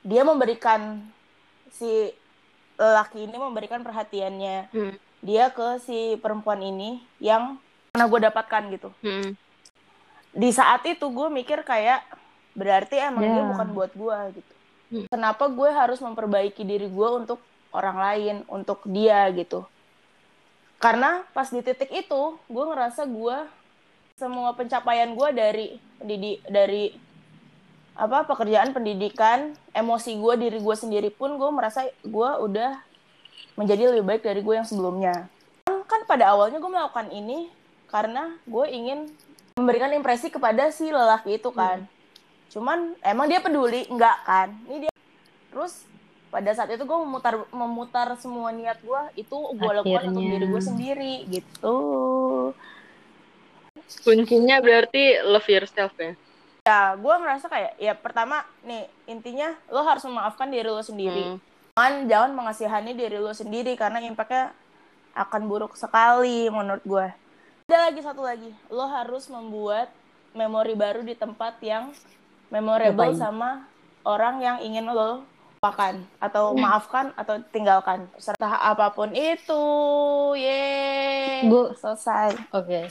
dia 0.00 0.22
memberikan 0.22 1.00
si 1.68 2.12
lelaki 2.76 3.24
ini 3.24 3.36
memberikan 3.36 3.80
perhatiannya 3.80 4.68
Hmm. 4.68 4.94
dia 5.20 5.48
ke 5.48 5.80
si 5.80 5.98
perempuan 6.16 6.60
ini 6.60 7.00
yang 7.18 7.56
pernah 7.90 8.06
gue 8.06 8.20
dapatkan 8.22 8.62
gitu 8.70 8.90
Hmm. 9.00 9.32
di 10.30 10.50
saat 10.50 10.84
itu 10.84 11.06
gue 11.06 11.28
mikir 11.30 11.62
kayak 11.62 12.04
berarti 12.52 12.96
emang 12.98 13.24
dia 13.26 13.36
Ya. 13.36 13.46
bukan 13.46 13.68
buat 13.70 13.92
gue 13.92 14.18
gitu. 14.34 14.52
Hmm. 14.86 15.06
Kenapa 15.10 15.50
gue 15.50 15.70
harus 15.70 15.98
memperbaiki 15.98 16.62
diri 16.62 16.86
gue 16.86 17.08
untuk 17.10 17.42
orang 17.74 17.96
lain, 17.98 18.36
untuk 18.46 18.86
dia 18.86 19.26
gitu? 19.34 19.66
Karena 20.78 21.24
pas 21.34 21.48
di 21.50 21.64
titik 21.64 21.90
itu 21.90 22.22
gue 22.46 22.64
ngerasa 22.70 23.08
gue 23.08 23.36
semua 24.16 24.54
pencapaian 24.56 25.12
gue 25.12 25.28
dari 25.34 25.66
pendidik 26.00 26.40
dari 26.48 26.84
apa 27.96 28.28
pekerjaan 28.28 28.76
pendidikan, 28.76 29.56
emosi 29.72 30.20
gue 30.20 30.34
diri 30.36 30.58
gue 30.60 30.76
sendiri 30.76 31.08
pun 31.08 31.40
gue 31.40 31.50
merasa 31.50 31.88
gue 32.04 32.30
udah 32.44 32.76
menjadi 33.56 33.92
lebih 33.92 34.04
baik 34.04 34.22
dari 34.22 34.44
gue 34.44 34.54
yang 34.54 34.68
sebelumnya. 34.68 35.26
Kan 35.64 36.04
pada 36.04 36.36
awalnya 36.36 36.60
gue 36.60 36.70
melakukan 36.70 37.08
ini 37.08 37.48
karena 37.88 38.36
gue 38.44 38.66
ingin 38.68 39.08
memberikan 39.56 39.88
impresi 39.96 40.28
kepada 40.28 40.68
si 40.68 40.92
lelaki 40.92 41.40
itu 41.40 41.48
kan. 41.50 41.88
Cuman 42.50 42.94
emang 43.02 43.26
dia 43.26 43.42
peduli 43.42 43.86
enggak 43.90 44.18
kan? 44.26 44.48
Ini 44.66 44.86
dia 44.86 44.92
terus 45.50 45.86
pada 46.28 46.50
saat 46.52 46.68
itu 46.68 46.84
gue 46.84 46.98
memutar 47.00 47.34
memutar 47.48 48.08
semua 48.20 48.52
niat 48.52 48.76
gue 48.84 49.02
itu 49.16 49.36
gue 49.56 49.72
lakukan 49.72 50.12
untuk 50.12 50.24
diri 50.26 50.46
gue 50.46 50.62
sendiri 50.62 51.14
gitu. 51.32 51.76
Kuncinya 54.02 54.60
berarti 54.60 55.22
love 55.24 55.48
yourself 55.48 55.94
ya. 55.96 56.12
Ya, 56.66 56.98
gue 56.98 57.14
ngerasa 57.14 57.46
kayak 57.46 57.72
ya 57.78 57.94
pertama 57.94 58.42
nih 58.66 58.90
intinya 59.06 59.54
lo 59.70 59.86
harus 59.86 60.02
memaafkan 60.02 60.50
diri 60.50 60.66
lo 60.66 60.82
sendiri. 60.82 61.38
Hmm. 61.38 61.38
Jangan 61.78 61.94
jangan 62.10 62.30
mengasihani 62.34 62.92
diri 62.98 63.22
lo 63.22 63.30
sendiri 63.30 63.78
karena 63.78 64.02
impactnya 64.02 64.50
akan 65.14 65.42
buruk 65.48 65.78
sekali 65.78 66.50
menurut 66.50 66.84
gue. 66.84 67.06
Ada 67.66 67.90
lagi 67.90 68.00
satu 68.04 68.22
lagi, 68.22 68.50
lo 68.70 68.86
harus 68.86 69.26
membuat 69.30 69.90
memori 70.36 70.76
baru 70.76 71.02
di 71.02 71.16
tempat 71.16 71.58
yang 71.64 71.90
memorable 72.48 72.92
Ngapain? 73.08 73.18
sama 73.18 73.50
orang 74.02 74.38
yang 74.38 74.56
ingin 74.60 74.86
lo 74.86 75.22
lupakan 75.56 75.98
atau 76.18 76.52
maafkan 76.54 77.10
atau 77.14 77.40
tinggalkan 77.48 78.06
serta 78.16 78.44
apa 78.62 78.90
pun 78.90 79.10
itu. 79.10 79.62
Ye. 80.36 81.42
Gua- 81.44 81.72
selesai. 81.72 82.36
Oke. 82.50 82.86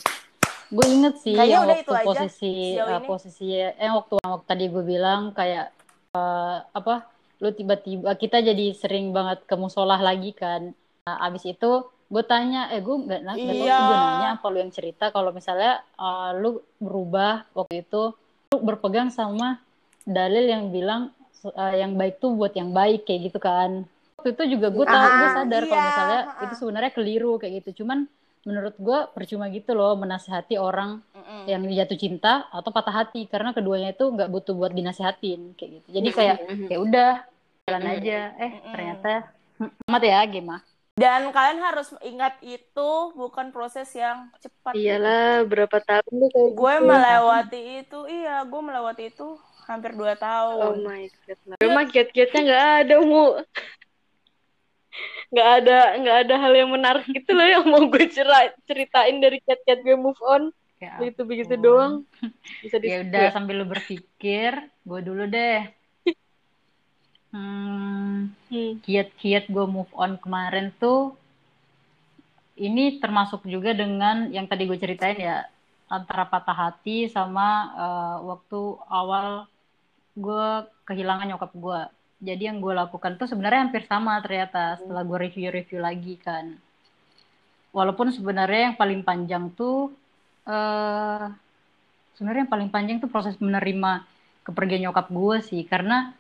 Gue 0.68 0.86
inget 0.88 1.16
sih 1.18 1.32
Kayaknya 1.32 1.54
yang 1.54 1.70
waktu 1.70 1.94
posisi 2.02 2.52
ini. 2.74 3.06
posisi 3.06 3.46
eh 3.54 3.88
waktu 3.88 4.18
waktu 4.18 4.46
tadi 4.46 4.66
gue 4.66 4.82
bilang 4.84 5.30
kayak 5.32 5.70
uh, 6.12 6.66
apa 6.68 7.06
lu 7.38 7.54
tiba-tiba 7.54 8.12
kita 8.14 8.42
jadi 8.42 8.74
sering 8.74 9.12
banget 9.12 9.44
ke 9.44 9.54
musolah 9.54 10.00
lagi 10.00 10.34
kan 10.34 10.74
nah, 11.04 11.22
abis 11.22 11.46
itu 11.46 11.70
gue 12.06 12.24
tanya 12.24 12.68
eh 12.70 12.82
gue 12.82 12.96
nggak 12.98 13.20
nggak 13.22 13.38
Iya. 13.38 13.78
gue 13.78 13.96
nanya 13.96 14.30
apa 14.34 14.46
lu 14.48 14.58
yang 14.58 14.74
cerita 14.74 15.10
kalau 15.10 15.30
misalnya 15.30 15.86
uh, 15.96 16.34
lu 16.34 16.50
berubah 16.78 17.46
waktu 17.54 17.86
itu 17.86 18.18
lu 18.56 18.64
berpegang 18.64 19.12
sama 19.12 19.60
dalil 20.08 20.48
yang 20.48 20.72
bilang 20.72 21.12
uh, 21.44 21.76
yang 21.76 22.00
baik 22.00 22.24
tuh 22.24 22.32
buat 22.32 22.56
yang 22.56 22.72
baik 22.72 23.04
kayak 23.04 23.32
gitu 23.32 23.40
kan. 23.44 23.84
Waktu 24.16 24.32
itu 24.32 24.44
juga 24.56 24.72
gue 24.72 24.86
tahu 24.88 25.04
gue 25.04 25.28
Ah, 25.28 25.36
sadar 25.44 25.64
kalau 25.68 25.82
iya, 25.84 25.90
misalnya 25.92 26.22
ah. 26.24 26.44
itu 26.48 26.54
sebenarnya 26.56 26.92
keliru 26.96 27.36
kayak 27.36 27.54
gitu. 27.62 27.84
Cuman 27.84 28.08
menurut 28.46 28.76
gue 28.80 29.00
percuma 29.12 29.50
gitu 29.52 29.74
loh 29.76 29.98
menasehati 30.00 30.56
orang 30.56 31.02
Mm-mm. 31.18 31.50
yang 31.50 31.62
jatuh 31.66 31.98
cinta 32.00 32.46
atau 32.54 32.70
patah 32.72 33.04
hati 33.04 33.26
karena 33.28 33.52
keduanya 33.52 33.92
itu 33.92 34.06
nggak 34.06 34.30
butuh 34.32 34.54
buat 34.56 34.72
dinasehatin 34.72 35.58
kayak 35.60 35.72
gitu. 35.82 35.88
Jadi 35.92 36.10
kayak 36.16 36.38
ya 36.72 36.78
udah 36.80 37.12
jalan 37.68 37.84
aja. 37.92 38.20
Eh 38.40 38.52
ternyata 38.72 39.12
amat 39.90 40.04
ya 40.06 40.20
Gema 40.30 40.58
Dan 40.96 41.36
kalian 41.36 41.60
harus 41.60 41.92
ingat 42.02 42.40
itu 42.40 42.90
bukan 43.20 43.52
proses 43.52 43.92
yang 43.92 44.32
cepat. 44.40 44.80
Iyalah, 44.80 45.44
berapa 45.44 45.78
tahun 45.84 46.08
lu 46.08 46.28
kayak 46.32 46.56
Gue 46.56 46.76
gitu? 46.80 46.88
melewati 46.88 47.62
itu, 47.84 48.00
iya, 48.08 48.48
gue 48.48 48.62
melewati 48.64 49.04
itu 49.12 49.36
hampir 49.68 49.92
dua 49.92 50.16
Oh 50.16 50.20
tahun. 50.24 50.88
my 50.88 51.04
god. 51.28 51.38
Memang 51.60 51.86
kiat-kiatnya 51.92 52.42
nggak 52.48 52.68
ada, 52.80 52.96
Mu. 53.04 53.24
Nggak 55.36 55.50
ada, 55.60 55.78
nggak 56.00 56.18
ada 56.24 56.36
hal 56.40 56.54
yang 56.56 56.70
menarik 56.72 57.06
gitu 57.12 57.32
loh 57.36 57.44
yang 57.44 57.66
mau 57.68 57.84
gue 57.84 58.06
cera- 58.08 58.56
ceritain 58.64 59.20
dari 59.20 59.44
kiat-kiat 59.44 59.84
gue 59.84 59.98
move 60.00 60.22
on. 60.24 60.48
Kayak 60.80 60.96
Begitu-begitu 61.04 61.54
ampun. 61.60 61.66
doang. 61.68 61.94
Bisa 62.64 62.80
di 62.80 62.88
ya 62.96 63.04
udah 63.04 63.26
sambil 63.36 63.60
lu 63.60 63.68
berpikir 63.68 64.52
gue 64.64 65.00
dulu 65.04 65.28
deh 65.28 65.60
hmm, 67.36 68.32
Hmm. 68.48 68.80
kiat-kiat 68.88 69.52
gue 69.52 69.66
move 69.68 69.92
on 69.92 70.16
kemarin 70.16 70.72
tuh 70.80 71.20
ini 72.56 73.04
termasuk 73.04 73.44
juga 73.44 73.76
dengan 73.76 74.32
yang 74.32 74.48
tadi 74.48 74.64
gue 74.64 74.80
ceritain 74.80 75.20
ya 75.20 75.44
antara 75.92 76.24
patah 76.24 76.56
hati 76.56 77.12
sama 77.12 77.48
eh, 77.76 78.18
waktu 78.24 78.60
awal 78.88 79.28
gue 80.16 80.48
kehilangan 80.88 81.28
nyokap 81.36 81.52
gue 81.52 81.82
jadi 82.24 82.50
yang 82.52 82.64
gue 82.64 82.72
lakukan 82.72 83.20
tuh 83.20 83.28
sebenarnya 83.28 83.68
hampir 83.68 83.84
sama 83.86 84.18
ternyata 84.24 84.80
setelah 84.80 85.04
gue 85.04 85.18
review-review 85.30 85.80
lagi 85.84 86.16
kan. 86.18 86.56
Walaupun 87.76 88.10
sebenarnya 88.16 88.72
yang 88.72 88.76
paling 88.80 89.02
panjang 89.04 89.52
tuh 89.52 89.92
eh 90.48 91.26
sebenarnya 92.16 92.48
yang 92.48 92.54
paling 92.54 92.70
panjang 92.72 92.98
tuh 93.04 93.12
proses 93.12 93.36
menerima 93.38 94.08
kepergian 94.48 94.88
nyokap 94.88 95.12
gue 95.12 95.38
sih. 95.44 95.62
Karena 95.68 96.16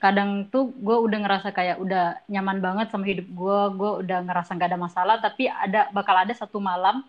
kadang 0.00 0.48
tuh 0.48 0.72
gue 0.72 0.96
udah 0.96 1.18
ngerasa 1.20 1.52
kayak 1.52 1.76
udah 1.76 2.16
nyaman 2.24 2.58
banget 2.64 2.88
sama 2.88 3.04
hidup 3.04 3.28
gue 3.28 3.60
gue 3.76 3.90
udah 4.08 4.18
ngerasa 4.24 4.56
nggak 4.56 4.70
ada 4.72 4.80
masalah 4.80 5.16
tapi 5.20 5.44
ada 5.46 5.92
bakal 5.92 6.16
ada 6.16 6.32
satu 6.32 6.56
malam 6.56 7.04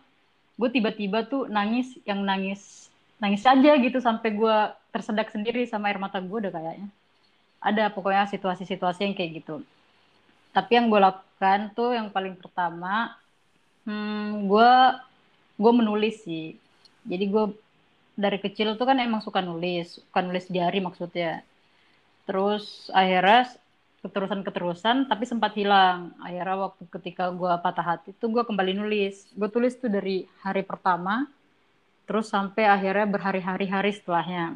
gue 0.60 0.70
tiba-tiba 0.70 1.24
tuh 1.24 1.48
nangis 1.48 1.96
yang 2.04 2.22
nangis 2.22 2.92
nangis 3.22 3.46
aja 3.46 3.72
gitu 3.78 4.02
sampai 4.02 4.30
gue 4.34 4.58
tersedak 4.90 5.30
sendiri 5.30 5.64
sama 5.70 5.94
air 5.94 6.02
mata 6.02 6.18
gue 6.18 6.38
udah 6.42 6.52
kayaknya. 6.52 6.90
Ada 7.62 7.94
pokoknya 7.94 8.26
situasi-situasi 8.34 9.06
yang 9.06 9.14
kayak 9.14 9.46
gitu. 9.46 9.62
Tapi 10.52 10.72
yang 10.76 10.90
gue 10.90 10.98
lakukan 10.98 11.72
tuh 11.78 11.94
yang 11.94 12.10
paling 12.10 12.34
pertama 12.36 13.14
hmm, 13.86 14.50
gue 14.50 14.72
gue 15.62 15.72
menulis 15.72 16.26
sih. 16.26 16.58
Jadi 17.06 17.26
gue 17.30 17.46
dari 18.18 18.38
kecil 18.42 18.76
tuh 18.76 18.86
kan 18.90 18.98
emang 19.00 19.24
suka 19.24 19.40
nulis 19.40 20.02
suka 20.02 20.20
nulis 20.20 20.46
diary 20.52 20.84
maksudnya 20.84 21.42
terus 22.32 22.88
akhirnya 22.96 23.52
keterusan-keterusan 24.00 25.12
tapi 25.12 25.28
sempat 25.28 25.52
hilang. 25.52 26.16
Akhirnya 26.24 26.72
waktu 26.72 26.88
ketika 26.88 27.28
gue 27.28 27.52
patah 27.60 27.84
hati 27.84 28.16
tuh 28.16 28.32
gue 28.32 28.48
kembali 28.48 28.72
nulis. 28.80 29.28
Gue 29.36 29.52
tulis 29.52 29.76
tuh 29.76 29.92
dari 29.92 30.24
hari 30.40 30.64
pertama 30.64 31.28
terus 32.08 32.32
sampai 32.32 32.72
akhirnya 32.72 33.04
berhari-hari 33.04 33.68
hari 33.68 33.92
setelahnya. 33.92 34.56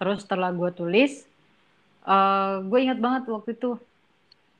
Terus 0.00 0.24
setelah 0.24 0.48
gue 0.48 0.72
tulis 0.72 1.28
eh 2.08 2.54
gue 2.64 2.78
ingat 2.80 2.96
banget 3.04 3.28
waktu 3.28 3.52
itu. 3.52 3.76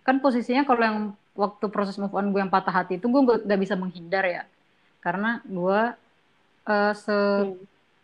Kan 0.05 0.21
posisinya 0.21 0.69
kalau 0.69 0.83
yang 0.85 0.99
waktu 1.33 1.65
proses 1.73 1.97
move 1.97 2.13
on 2.13 2.29
gue 2.29 2.45
yang 2.45 2.53
patah 2.53 2.85
hati 2.85 3.01
itu 3.01 3.09
gue 3.09 3.41
gak, 3.49 3.57
bisa 3.57 3.73
menghindar 3.73 4.29
ya. 4.29 4.45
Karena 5.01 5.41
gue 5.49 5.81
eh, 6.69 6.93
se, 6.93 7.19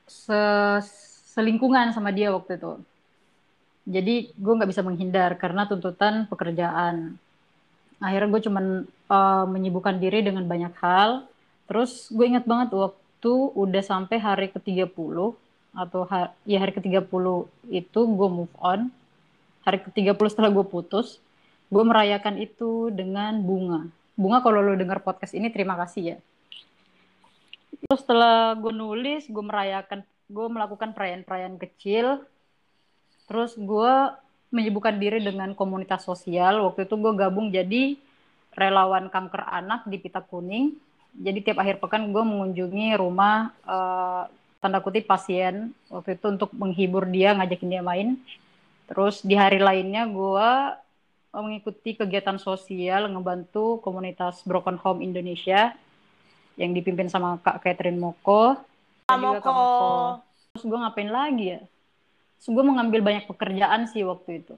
se 0.08 0.40
selingkungan 1.36 1.92
sama 1.92 2.08
dia 2.08 2.32
waktu 2.32 2.56
itu 2.56 2.80
jadi 3.88 4.28
gue 4.36 4.52
nggak 4.52 4.68
bisa 4.68 4.84
menghindar 4.84 5.40
karena 5.40 5.64
tuntutan 5.64 6.28
pekerjaan. 6.28 7.16
Akhirnya 8.04 8.28
gue 8.28 8.42
cuman 8.44 8.64
eh, 8.84 9.44
menyibukkan 9.48 9.96
diri 9.96 10.20
dengan 10.20 10.44
banyak 10.44 10.76
hal. 10.84 11.24
Terus 11.64 12.12
gue 12.12 12.28
ingat 12.28 12.44
banget 12.44 12.76
waktu 12.76 13.32
udah 13.56 13.82
sampai 13.82 14.20
hari 14.20 14.52
ke-30 14.52 15.16
atau 15.72 16.00
ha- 16.12 16.32
ya 16.44 16.60
hari 16.60 16.76
ke-30 16.76 17.24
itu 17.72 18.00
gue 18.04 18.28
move 18.28 18.52
on. 18.60 18.92
Hari 19.64 19.80
ke-30 19.88 20.36
setelah 20.36 20.52
gue 20.52 20.64
putus 20.68 21.16
gue 21.68 21.84
merayakan 21.84 22.36
itu 22.40 22.92
dengan 22.92 23.40
bunga. 23.40 23.88
Bunga 24.20 24.44
kalau 24.44 24.60
lo 24.60 24.76
dengar 24.76 25.00
podcast 25.00 25.32
ini 25.32 25.48
terima 25.48 25.80
kasih 25.80 26.12
ya. 26.12 26.18
Terus 27.88 28.04
setelah 28.04 28.52
gue 28.52 28.72
nulis 28.72 29.24
gue 29.28 29.44
merayakan 29.44 30.04
gue 30.28 30.46
melakukan 30.52 30.92
perayaan-perayaan 30.92 31.56
kecil 31.56 32.20
terus 33.28 33.54
gue 33.54 33.94
menyibukkan 34.48 34.96
diri 34.96 35.20
dengan 35.20 35.52
komunitas 35.52 36.04
sosial. 36.08 36.64
Waktu 36.64 36.88
itu 36.88 36.94
gue 36.96 37.12
gabung 37.12 37.52
jadi 37.52 38.00
relawan 38.56 39.12
kanker 39.12 39.44
anak 39.44 39.84
di 39.86 40.00
Pita 40.00 40.24
Kuning. 40.24 40.72
Jadi 41.18 41.38
tiap 41.44 41.60
akhir 41.60 41.80
pekan 41.80 42.10
gue 42.10 42.24
mengunjungi 42.24 42.96
rumah 42.96 43.52
eh, 43.68 44.22
tanda 44.64 44.80
kutip 44.80 45.04
pasien. 45.04 45.76
Waktu 45.92 46.16
itu 46.16 46.26
untuk 46.32 46.50
menghibur 46.56 47.04
dia 47.04 47.36
ngajakin 47.36 47.68
dia 47.68 47.84
main. 47.84 48.16
Terus 48.88 49.20
di 49.20 49.36
hari 49.36 49.60
lainnya 49.60 50.08
gue 50.08 50.50
mengikuti 51.28 51.92
kegiatan 51.92 52.40
sosial 52.40 53.12
ngebantu 53.12 53.84
komunitas 53.84 54.40
Broken 54.48 54.80
Home 54.80 55.04
Indonesia 55.04 55.76
yang 56.56 56.72
dipimpin 56.72 57.12
sama 57.12 57.36
Kak 57.44 57.60
Catherine 57.60 58.00
Moko. 58.00 58.56
Kak 59.04 59.20
Moko. 59.20 59.60
terus 60.48 60.64
gue 60.64 60.78
ngapain 60.80 61.12
lagi 61.12 61.54
ya 61.54 61.60
terus 62.38 62.48
gue 62.54 62.64
mengambil 62.64 63.02
banyak 63.02 63.26
pekerjaan 63.26 63.90
sih 63.90 64.06
waktu 64.06 64.46
itu 64.46 64.54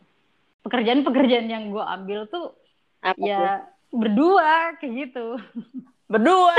pekerjaan-pekerjaan 0.62 1.48
yang 1.48 1.72
gue 1.72 1.80
ambil 1.80 2.28
tuh 2.28 2.52
Apa 3.00 3.16
ya 3.16 3.64
berdua 3.90 4.76
kayak 4.76 4.92
gitu 5.08 5.40
Berdua. 6.10 6.58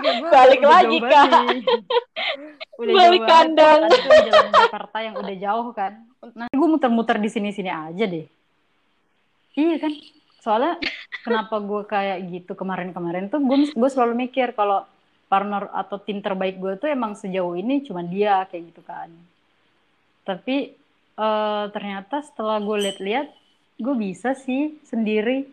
Gua 0.00 0.30
Balik 0.32 0.60
udah 0.64 0.70
lagi, 0.72 0.98
Kak. 1.04 1.28
Udah 2.80 2.94
Balik 2.96 3.20
jauh 3.20 3.28
kandang. 3.28 3.80
Tuh 3.92 4.20
jalan 4.24 4.48
Jakarta 4.48 4.98
yang 5.04 5.14
udah 5.20 5.36
jauh 5.36 5.68
kan. 5.76 5.92
Nah, 6.32 6.48
gue 6.48 6.68
muter-muter 6.72 7.20
di 7.20 7.28
sini-sini 7.28 7.68
aja 7.68 8.04
deh. 8.08 8.24
Iya 9.60 9.76
kan? 9.76 9.92
Soalnya 10.40 10.80
kenapa 11.20 11.60
gue 11.60 11.82
kayak 11.84 12.18
gitu 12.32 12.56
kemarin-kemarin 12.56 13.28
tuh 13.28 13.44
gue 13.44 13.68
gue 13.68 13.90
selalu 13.92 14.24
mikir 14.24 14.56
kalau 14.56 14.88
partner 15.28 15.68
atau 15.74 16.00
tim 16.00 16.24
terbaik 16.24 16.56
gue 16.56 16.80
tuh 16.80 16.88
emang 16.88 17.12
sejauh 17.12 17.60
ini 17.60 17.84
cuma 17.84 18.00
dia 18.00 18.48
kayak 18.48 18.72
gitu 18.72 18.80
kan. 18.88 19.12
Tapi 20.26 20.74
eh, 21.16 21.64
ternyata 21.70 22.20
setelah 22.26 22.58
gue 22.58 22.76
lihat-lihat 22.90 23.28
gue 23.78 23.94
bisa 23.94 24.34
sih 24.34 24.76
sendiri. 24.82 25.46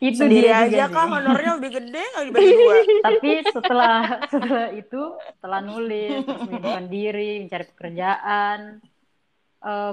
Itu 0.00 0.26
Sendiri 0.26 0.48
dia 0.48 0.66
aja 0.66 0.84
kah? 0.92 1.08
honornya 1.08 1.56
lebih 1.56 1.80
gede 1.80 2.04
dibagi 2.26 2.52
dua? 2.52 2.76
tapi 3.06 3.30
setelah 3.48 3.96
setelah 4.28 4.66
itu 4.76 5.02
setelah 5.38 5.60
nulis 5.64 6.20
terus 6.26 6.40
menyibukkan 6.44 6.86
diri 6.96 7.30
mencari 7.44 7.64
pekerjaan 7.72 8.58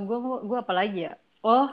gue 0.04 0.18
gue 0.48 0.58
apa 0.58 0.74
lagi 0.76 1.00
ya? 1.08 1.14
Oh 1.44 1.72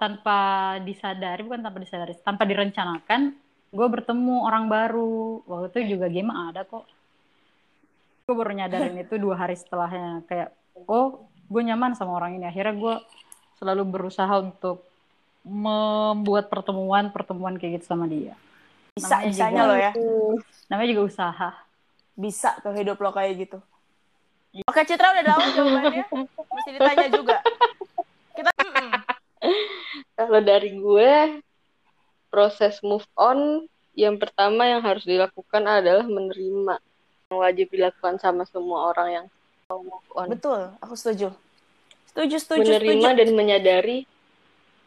tanpa 0.00 0.38
disadari 0.82 1.44
bukan 1.44 1.60
tanpa 1.60 1.78
disadari 1.82 2.14
tanpa 2.22 2.44
direncanakan 2.46 3.34
gue 3.70 3.86
bertemu 3.86 4.36
orang 4.42 4.66
baru. 4.66 5.42
Waktu 5.46 5.86
itu 5.86 5.96
juga 5.96 6.10
game 6.10 6.30
ada 6.34 6.66
kok. 6.66 6.86
Gue 8.26 8.34
baru 8.34 8.52
nyadarin 8.54 8.98
itu 9.02 9.14
dua 9.18 9.38
hari 9.38 9.54
setelahnya. 9.54 10.26
Kayak 10.26 10.54
oh 10.90 11.29
gue 11.50 11.62
nyaman 11.62 11.92
sama 11.92 12.14
orang 12.14 12.38
ini 12.38 12.46
akhirnya 12.46 12.72
gue 12.72 12.94
selalu 13.58 13.82
berusaha 13.84 14.30
untuk 14.38 14.86
membuat 15.42 16.46
pertemuan-pertemuan 16.46 17.56
kayak 17.56 17.80
gitu 17.80 17.90
sama 17.90 18.06
dia 18.06 18.38
Bisa 18.92 19.18
Namanya 19.18 19.26
bisanya 19.26 19.52
juga- 19.56 19.66
lo 19.66 19.74
ya. 19.76 19.92
namanya 20.70 20.88
juga 20.88 21.02
usaha 21.04 21.50
Bisa 22.12 22.50
tuh 22.60 22.72
hidup 22.72 22.96
lo 22.96 23.10
kayak 23.10 23.32
gitu. 23.38 23.58
Oke 24.66 24.82
Citra 24.82 25.14
udah 25.14 25.24
tahu 25.24 25.40
jawabannya. 25.54 26.04
Mesti 26.28 26.70
ditanya 26.74 27.06
juga. 27.08 27.38
Kita. 28.34 28.50
Kalau 30.12 30.40
dari 30.42 30.70
gue, 30.74 31.40
proses 32.28 32.76
move 32.82 33.06
on 33.14 33.64
yang 33.94 34.18
pertama 34.18 34.68
yang 34.68 34.82
harus 34.82 35.00
dilakukan 35.02 35.64
adalah 35.64 36.04
menerima. 36.04 36.76
Yang 37.30 37.36
wajib 37.38 37.66
dilakukan 37.70 38.14
sama 38.18 38.42
semua 38.44 38.90
orang 38.92 39.08
yang 39.08 39.26
move 39.78 40.08
on. 40.18 40.26
betul, 40.26 40.74
aku 40.82 40.94
setuju. 40.98 41.30
Setuju, 42.10 42.36
setuju, 42.42 42.70
menerima 42.74 43.06
setuju. 43.06 43.18
dan 43.22 43.28
menyadari 43.38 43.98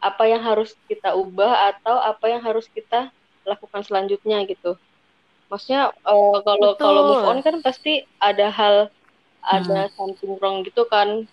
apa 0.04 0.28
yang 0.28 0.44
harus 0.44 0.76
kita 0.84 1.16
ubah 1.16 1.72
atau 1.72 1.96
apa 1.96 2.28
yang 2.28 2.44
harus 2.44 2.68
kita 2.68 3.08
lakukan 3.48 3.80
selanjutnya 3.80 4.44
gitu. 4.44 4.76
Maksudnya 5.48 5.96
eh, 5.96 6.36
kalau 6.44 6.76
Betul. 6.76 6.84
kalau 6.84 7.00
move 7.08 7.24
on 7.24 7.40
kan 7.40 7.56
pasti 7.64 8.04
ada 8.20 8.52
hal 8.52 8.92
ada 9.44 9.92
something 9.96 10.36
wrong 10.40 10.64
gitu 10.64 10.88
kan 10.88 11.28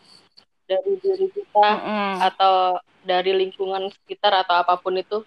dari 0.68 0.94
diri 1.00 1.28
kita 1.32 1.68
Mm-mm. 1.80 2.16
atau 2.32 2.80
dari 3.04 3.32
lingkungan 3.36 3.92
sekitar 3.92 4.32
atau 4.44 4.64
apa 4.64 4.76
pun 4.80 4.96
itu 5.00 5.24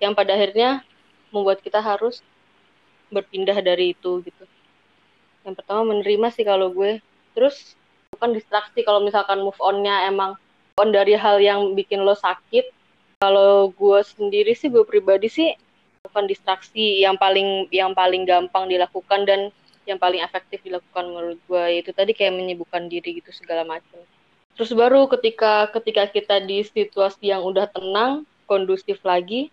yang 0.00 0.12
pada 0.12 0.36
akhirnya 0.36 0.84
membuat 1.32 1.64
kita 1.64 1.80
harus 1.80 2.20
berpindah 3.12 3.56
dari 3.64 3.96
itu 3.96 4.20
gitu. 4.24 4.44
Yang 5.44 5.54
pertama 5.60 5.94
menerima 5.94 6.28
sih 6.32 6.44
kalau 6.44 6.72
gue. 6.72 7.00
Terus 7.34 7.74
bukan 8.14 8.32
distraksi 8.32 8.86
kalau 8.86 9.02
misalkan 9.02 9.42
move 9.42 9.58
on-nya 9.58 10.06
emang 10.06 10.38
on 10.78 10.90
dari 10.90 11.14
hal 11.18 11.38
yang 11.42 11.74
bikin 11.74 12.02
lo 12.02 12.14
sakit. 12.14 12.70
Kalau 13.22 13.70
gue 13.74 14.00
sendiri 14.02 14.54
sih 14.54 14.70
gue 14.70 14.82
pribadi 14.86 15.30
sih 15.30 15.50
bukan 16.04 16.28
distraksi 16.28 17.00
yang 17.00 17.16
paling 17.16 17.66
yang 17.72 17.96
paling 17.96 18.28
gampang 18.28 18.68
dilakukan 18.68 19.24
dan 19.24 19.40
yang 19.84 20.00
paling 20.00 20.20
efektif 20.20 20.60
dilakukan 20.64 21.04
menurut 21.04 21.40
gue 21.44 21.64
itu 21.84 21.90
tadi 21.92 22.16
kayak 22.16 22.32
menyibukkan 22.36 22.88
diri 22.88 23.20
gitu 23.20 23.30
segala 23.32 23.64
macam. 23.64 24.00
Terus 24.54 24.70
baru 24.72 25.10
ketika 25.10 25.68
ketika 25.74 26.08
kita 26.08 26.36
di 26.40 26.62
situasi 26.62 27.32
yang 27.34 27.42
udah 27.42 27.66
tenang, 27.68 28.22
kondusif 28.46 29.02
lagi, 29.02 29.50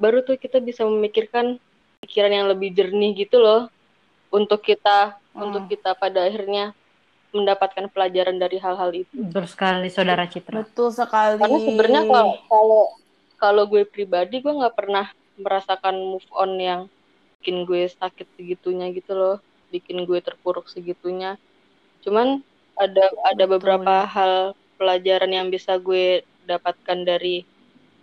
baru 0.00 0.24
tuh 0.24 0.40
kita 0.40 0.58
bisa 0.58 0.82
memikirkan 0.88 1.60
pikiran 2.02 2.32
yang 2.32 2.46
lebih 2.50 2.74
jernih 2.74 3.14
gitu 3.14 3.38
loh 3.38 3.70
untuk 4.32 4.64
kita 4.64 5.20
Hmm. 5.32 5.48
untuk 5.48 5.64
kita 5.72 5.96
pada 5.96 6.28
akhirnya 6.28 6.76
mendapatkan 7.32 7.88
pelajaran 7.88 8.36
dari 8.36 8.60
hal-hal 8.60 8.92
itu. 8.92 9.08
Betul 9.16 9.48
sekali 9.48 9.88
saudara 9.88 10.28
Citra. 10.28 10.60
Betul 10.60 10.92
sekali. 10.92 11.40
Karena 11.40 11.58
sebenarnya 11.64 12.02
kalau 12.04 12.32
kalau 12.44 12.82
kalau 13.40 13.62
gue 13.64 13.88
pribadi 13.88 14.44
gue 14.44 14.52
nggak 14.52 14.76
pernah 14.76 15.08
merasakan 15.40 15.96
move 15.96 16.28
on 16.36 16.60
yang 16.60 16.80
bikin 17.40 17.64
gue 17.64 17.88
sakit 17.88 18.28
segitunya 18.36 18.92
gitu 18.92 19.16
loh, 19.16 19.36
bikin 19.72 20.04
gue 20.04 20.20
terpuruk 20.20 20.68
segitunya. 20.68 21.40
Cuman 22.04 22.44
ada 22.76 23.08
ada 23.24 23.44
Betul. 23.48 23.52
beberapa 23.56 24.04
hal 24.04 24.52
pelajaran 24.76 25.32
yang 25.32 25.48
bisa 25.48 25.80
gue 25.80 26.20
dapatkan 26.44 27.08
dari 27.08 27.48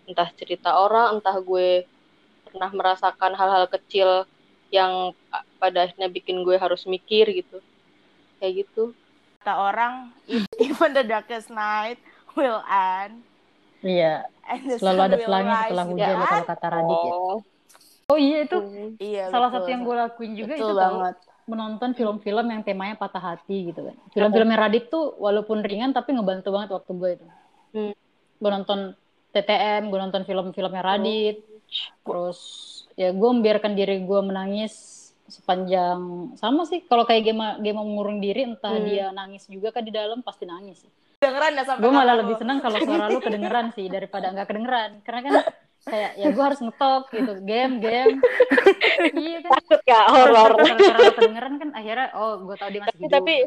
entah 0.10 0.34
cerita 0.34 0.82
orang, 0.82 1.22
entah 1.22 1.38
gue 1.38 1.86
pernah 2.50 2.74
merasakan 2.74 3.38
hal-hal 3.38 3.70
kecil 3.70 4.26
yang 4.74 5.14
pada 5.60 5.86
akhirnya 5.86 6.08
bikin 6.08 6.42
gue 6.42 6.56
harus 6.56 6.88
mikir 6.88 7.28
gitu. 7.30 7.60
Kayak 8.40 8.66
gitu. 8.66 8.96
kata 9.40 9.56
orang, 9.56 10.12
even 10.64 10.92
the 10.92 11.00
darkest 11.00 11.48
night 11.48 11.96
will 12.36 12.60
end. 12.68 13.24
Iya, 13.80 14.28
selalu 14.76 15.00
ada 15.08 15.16
pelangi 15.16 15.54
setelah 15.64 15.86
hujan 15.88 16.12
ya 16.12 16.26
kalau 16.28 16.48
kata 16.52 16.68
Radit 16.68 17.00
ya. 17.00 17.14
Oh. 17.16 17.38
Oh 18.10 18.18
iya 18.18 18.38
itu 18.44 18.58
Hmm. 18.60 18.90
Iya, 19.00 19.24
salah 19.32 19.48
betul. 19.54 19.64
satu 19.64 19.68
yang 19.72 19.82
gue 19.88 19.96
lakuin 19.96 20.34
juga 20.36 20.54
betul 20.58 20.60
itu 20.60 20.76
tau, 20.76 20.82
banget. 20.82 21.16
menonton 21.48 21.90
film-film 21.96 22.46
yang 22.52 22.62
temanya 22.68 22.96
patah 23.00 23.24
hati 23.24 23.72
gitu 23.72 23.82
kan. 23.88 23.96
Film-filmnya 24.12 24.58
Radit 24.60 24.92
tuh 24.92 25.16
walaupun 25.16 25.64
ringan 25.64 25.96
tapi 25.96 26.18
ngebantu 26.18 26.50
banget 26.52 26.70
waktu 26.76 26.92
gue 26.92 27.10
itu. 27.16 27.26
Hmm. 27.72 27.94
Gue 28.44 28.50
nonton 28.52 28.80
TTM, 29.32 29.88
gue 29.88 30.00
nonton 30.04 30.22
film-filmnya 30.28 30.84
Radit, 30.84 31.40
terus 32.04 32.40
ya 33.00 33.16
gue 33.16 33.30
membiarkan 33.32 33.78
diri 33.78 34.04
gue 34.04 34.20
menangis 34.20 34.74
sepanjang 35.30 36.00
sama 36.36 36.64
sih 36.64 36.84
kalau 36.84 37.04
kayak 37.04 37.24
game 37.24 37.40
game 37.60 37.78
mengurung 37.78 38.18
diri 38.18 38.44
entah 38.44 38.70
Hmm. 38.72 38.84
dia 38.84 39.06
nangis 39.10 39.46
juga 39.46 39.70
kan 39.70 39.82
di 39.82 39.90
dalam 39.90 40.20
pasti 40.20 40.44
nangis 40.44 40.84
Dengeran 41.20 41.52
ya 41.54 41.64
sampai 41.64 41.82
gue 41.82 41.92
malah 41.92 42.16
lebih 42.16 42.36
senang 42.36 42.60
kalau 42.60 42.80
suara 42.80 43.06
lu 43.06 43.20
kedengeran 43.20 43.72
sih 43.72 43.88
daripada 43.88 44.30
nggak 44.30 44.46
kedengeran 44.46 44.92
karena 45.02 45.22
kan 45.22 45.34
kayak 45.82 46.12
ya 46.16 46.28
gue 46.30 46.44
harus 46.44 46.60
ngetok 46.60 47.04
gitu 47.10 47.34
game 47.42 47.74
game 47.78 48.24
iya 49.18 49.38
kan 49.42 49.52
Takut 49.54 49.82
ya 49.84 50.00
horor. 50.08 50.52
Kalau 50.56 50.78
suara 50.78 51.00
lu 51.02 51.14
kedengeran 51.14 51.54
kan 51.56 51.70
akhirnya 51.74 52.08
oh 52.14 52.40
gue 52.42 52.56
tahu 52.56 52.70
dia 52.70 52.82
masih 52.82 52.92
Tapi- 52.92 53.04
hidup 53.04 53.14
tapi- 53.16 53.46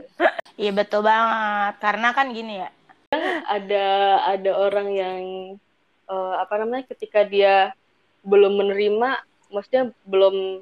Iya 0.53 0.71
betul 0.71 1.01
banget. 1.03 1.75
Karena 1.79 2.09
kan 2.11 2.27
gini 2.31 2.55
ya. 2.61 2.69
ada 3.47 3.87
ada 4.27 4.51
orang 4.55 4.89
yang 4.89 5.21
eh, 6.07 6.35
apa 6.35 6.55
namanya 6.59 6.85
ketika 6.87 7.25
dia 7.25 7.73
belum 8.23 8.53
menerima 8.55 9.11
maksudnya 9.49 9.93
belum 10.05 10.61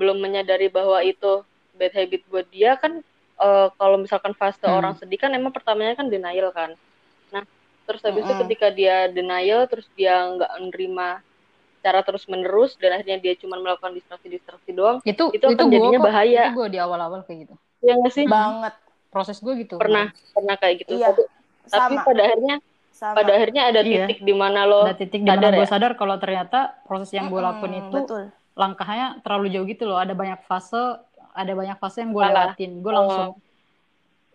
belum 0.00 0.16
menyadari 0.16 0.66
bahwa 0.68 1.04
itu 1.04 1.44
bad 1.76 1.92
habit 1.92 2.24
buat 2.26 2.48
dia 2.48 2.74
kan 2.74 3.04
eh, 3.36 3.68
kalau 3.74 3.96
misalkan 3.96 4.32
fase 4.32 4.60
Hmm. 4.60 4.72
orang 4.74 4.94
sedih 4.96 5.16
kan 5.16 5.30
emang 5.30 5.52
pertamanya 5.52 5.92
kan 5.94 6.08
denial 6.08 6.48
kan 6.50 6.72
nah 7.28 7.44
terus 7.84 8.00
habis 8.00 8.22
itu 8.22 8.30
Mm-mm. 8.30 8.42
ketika 8.44 8.66
dia 8.70 9.06
denial 9.06 9.66
terus 9.66 9.84
dia 9.92 10.16
nggak 10.26 10.50
menerima 10.58 11.08
cara 11.80 12.00
terus 12.00 12.24
menerus 12.24 12.76
dan 12.76 12.94
akhirnya 12.94 13.18
dia 13.18 13.32
cuma 13.34 13.56
melakukan 13.56 13.92
distraksi-distraksi 13.92 14.70
doang 14.70 15.00
itu 15.02 15.32
Itu 15.32 15.44
akan 15.46 15.64
gua 15.64 15.70
jadinya 15.70 15.98
kok, 15.98 16.06
bahaya. 16.06 16.42
itu 16.42 16.52
gue 16.54 16.66
di 16.68 16.78
awal-awal 16.78 17.20
kayak 17.24 17.38
gitu 17.44 17.54
ya 17.80 17.92
nggak 17.96 18.12
sih 18.12 18.24
Banget. 18.26 18.74
proses 19.08 19.36
gue 19.38 19.54
gitu 19.58 19.74
pernah 19.76 20.12
pernah 20.30 20.56
kayak 20.56 20.74
gitu 20.84 20.92
Iya. 20.96 21.08
tapi, 21.66 21.94
pada 21.98 22.22
akhirnya 22.22 22.56
Sama. 22.90 23.14
pada 23.16 23.30
akhirnya 23.32 23.62
ada 23.64 23.80
Iya. 23.80 24.06
titik 24.06 24.18
di 24.20 24.34
mana 24.34 24.60
lo 24.62 24.84
ada 24.84 24.92
titik 24.94 25.20
di 25.20 25.26
mana 25.26 25.40
sadar 25.40 25.52
gue 25.52 25.64
ya? 25.64 25.70
sadar 25.72 25.92
kalau 25.96 26.16
ternyata 26.20 26.58
proses 26.84 27.10
yang 27.10 27.26
gue 27.26 27.40
lakuin 27.40 27.74
itu 27.80 27.96
Betul. 27.96 28.24
Langkahnya 28.52 29.18
terlalu 29.20 29.46
jauh 29.50 29.64
gitu 29.64 29.84
loh 29.84 29.96
ada 29.96 30.12
banyak 30.12 30.42
fase 30.44 30.98
ada 31.30 31.52
banyak 31.52 31.76
fase 31.76 32.02
yang 32.02 32.10
gue 32.10 32.22
lewatin 32.22 32.70
gue 32.78 32.90
Oh. 32.90 32.96
langsung 32.96 33.28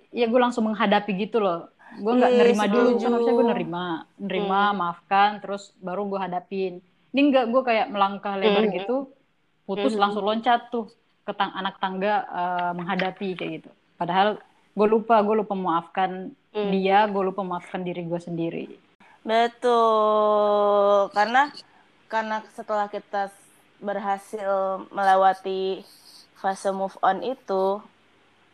ya 0.09 0.25
gue 0.25 0.39
langsung 0.39 0.63
menghadapi 0.65 1.11
gitu 1.19 1.39
loh 1.39 1.67
gue 1.95 2.11
nggak 2.11 2.31
Iya, 2.31 2.39
nerima 2.41 2.63
dulu 2.65 2.89
kan 2.93 3.09
harusnya 3.09 3.33
gue 3.33 3.47
nerima 3.47 3.85
nerima 4.17 4.61
Hmm. 4.65 4.75
maafkan 4.77 5.29
terus 5.39 5.75
baru 5.77 6.05
gue 6.05 6.19
hadapin 6.19 6.73
ini 7.11 7.21
enggak 7.21 7.45
gue 7.47 7.61
kayak 7.61 7.87
melangkah 7.87 8.35
lebar 8.35 8.63
Hmm. 8.63 8.73
gitu 8.73 8.95
putus 9.63 9.93
Hmm. 9.93 10.01
langsung 10.01 10.23
loncat 10.23 10.67
tuh 10.69 10.87
ke 11.21 11.31
tang 11.31 11.51
anak 11.51 11.75
tangga 11.77 12.13
eh, 12.23 12.71
menghadapi 12.73 13.27
kayak 13.33 13.51
gitu 13.59 13.69
padahal 13.95 14.39
gue 14.71 14.87
lupa 14.87 15.19
gue 15.19 15.35
lupa 15.37 15.53
memaafkan 15.53 16.31
Hmm. 16.51 16.71
dia 16.71 17.03
gue 17.05 17.21
lupa 17.21 17.41
memaafkan 17.41 17.81
diri 17.81 18.03
gue 18.03 18.19
sendiri 18.19 18.65
Betul. 19.25 21.09
Karena 21.11 21.49
karena 22.05 22.45
setelah 22.51 22.85
kita 22.85 23.33
berhasil 23.77 24.49
melewati 24.89 25.83
fase 26.35 26.69
move 26.69 26.95
on 26.99 27.21
itu, 27.21 27.79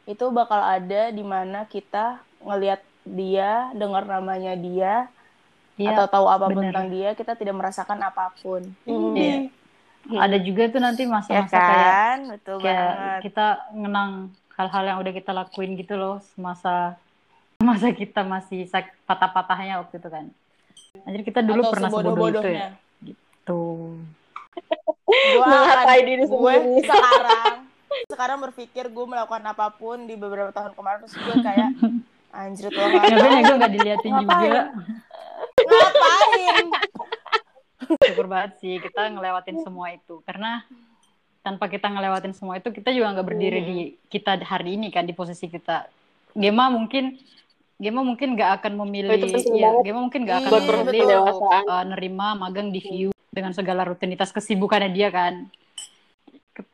itu 0.06 0.26
bakal 0.30 0.60
ada 0.60 1.10
di 1.10 1.22
mana 1.22 1.66
kita 1.66 2.18
ngelihat 2.40 2.82
dia, 3.04 3.52
dengar 3.74 4.04
namanya 4.04 4.54
dia, 4.54 5.10
Iya, 5.74 5.96
atau 5.96 6.06
tahu 6.08 6.26
apa 6.28 6.46
pun 6.46 6.54
bener. 6.54 6.70
tentang 6.70 6.88
dia, 6.90 7.10
kita 7.12 7.34
tidak 7.34 7.56
merasakan 7.56 8.00
apa 8.00 8.30
pun. 8.38 8.62
Hmm. 8.84 9.16
Iya. 9.16 9.50
ada 10.12 10.38
juga 10.38 10.66
tuh 10.68 10.80
nanti 10.80 11.04
Ya 11.04 11.14
masa-masa 11.14 11.54
kayak 11.54 11.78
kan? 11.86 12.18
Betul 12.34 12.56
kayak 12.58 12.90
banget. 12.90 13.20
kita 13.22 13.46
ngenang 13.72 14.12
hal-hal 14.52 14.84
yang 14.84 14.98
udah 14.98 15.14
kita 15.14 15.32
lakuin 15.32 15.72
gitu 15.74 15.94
loh 15.94 16.18
semasa 16.34 16.98
masa 17.60 17.90
kita 17.92 18.26
masih 18.26 18.66
sak- 18.66 18.98
patah-patahnya 19.06 19.78
waktu 19.78 19.98
itu 19.98 20.10
kan. 20.10 20.26
Anjir 21.06 21.22
kita 21.22 21.40
dulu 21.40 21.62
Atau 21.62 21.72
pernah 21.72 21.90
sebodoh 21.90 22.10
itu 22.10 22.42
sebodoh-bodohnya. 22.42 22.68
ya. 22.68 23.14
Tuh. 23.44 24.02
Gue 25.12 25.44
akan, 25.44 25.86
diri 26.08 26.24
gue 26.24 26.56
sekarang, 26.88 27.56
sekarang 28.08 28.38
berpikir 28.48 28.88
gue 28.88 29.06
melakukan 29.08 29.44
apa 29.44 29.68
pun 29.76 30.08
di 30.08 30.16
beberapa 30.16 30.52
tahun 30.56 30.72
kemarin, 30.72 31.00
terus 31.04 31.16
gue 31.20 31.36
kayak, 31.44 31.70
anjir 32.32 32.72
tuh 32.72 32.80
Ngapain 32.80 33.32
ya 33.36 33.42
gue 33.44 33.56
gak 33.60 33.74
diliatin 33.76 34.12
juga. 34.24 34.32
Ngapain? 34.32 34.52
ngapain? 35.68 36.66
Syukur 38.08 38.28
banget 38.32 38.52
sih 38.64 38.80
kita 38.80 39.12
ngelewatin 39.12 39.58
semua 39.68 39.92
itu. 39.92 40.24
Karena 40.24 40.64
tanpa 41.44 41.68
kita 41.68 41.92
ngelewatin 41.92 42.32
semua 42.38 42.62
itu 42.62 42.70
kita 42.72 42.94
juga 42.94 43.18
nggak 43.18 43.28
berdiri 43.28 43.60
di 43.66 43.78
kita 44.08 44.40
hari 44.46 44.80
ini 44.80 44.94
kan 44.94 45.04
di 45.04 45.12
posisi 45.12 45.52
kita. 45.52 45.92
Gema 46.32 46.72
mungkin 46.72 47.20
Gema 47.82 48.06
mungkin 48.06 48.38
nggak 48.38 48.62
akan 48.62 48.78
memilih 48.86 49.10
Oh, 49.10 49.18
ya, 49.58 49.74
banget. 49.74 49.84
Gema 49.84 49.99
mungkin 50.06 50.22
nggak 50.24 50.38
akan 50.45 50.52
Iya, 50.54 50.70
memilih 50.86 51.18
uh, 51.66 51.84
nerima 51.89 52.38
magang 52.38 52.70
di 52.70 52.80
view 52.80 53.10
dengan 53.32 53.56
segala 53.56 53.88
rutinitas 53.88 54.36
kesibukannya 54.36 54.92
dia 54.92 55.10
kan 55.10 55.48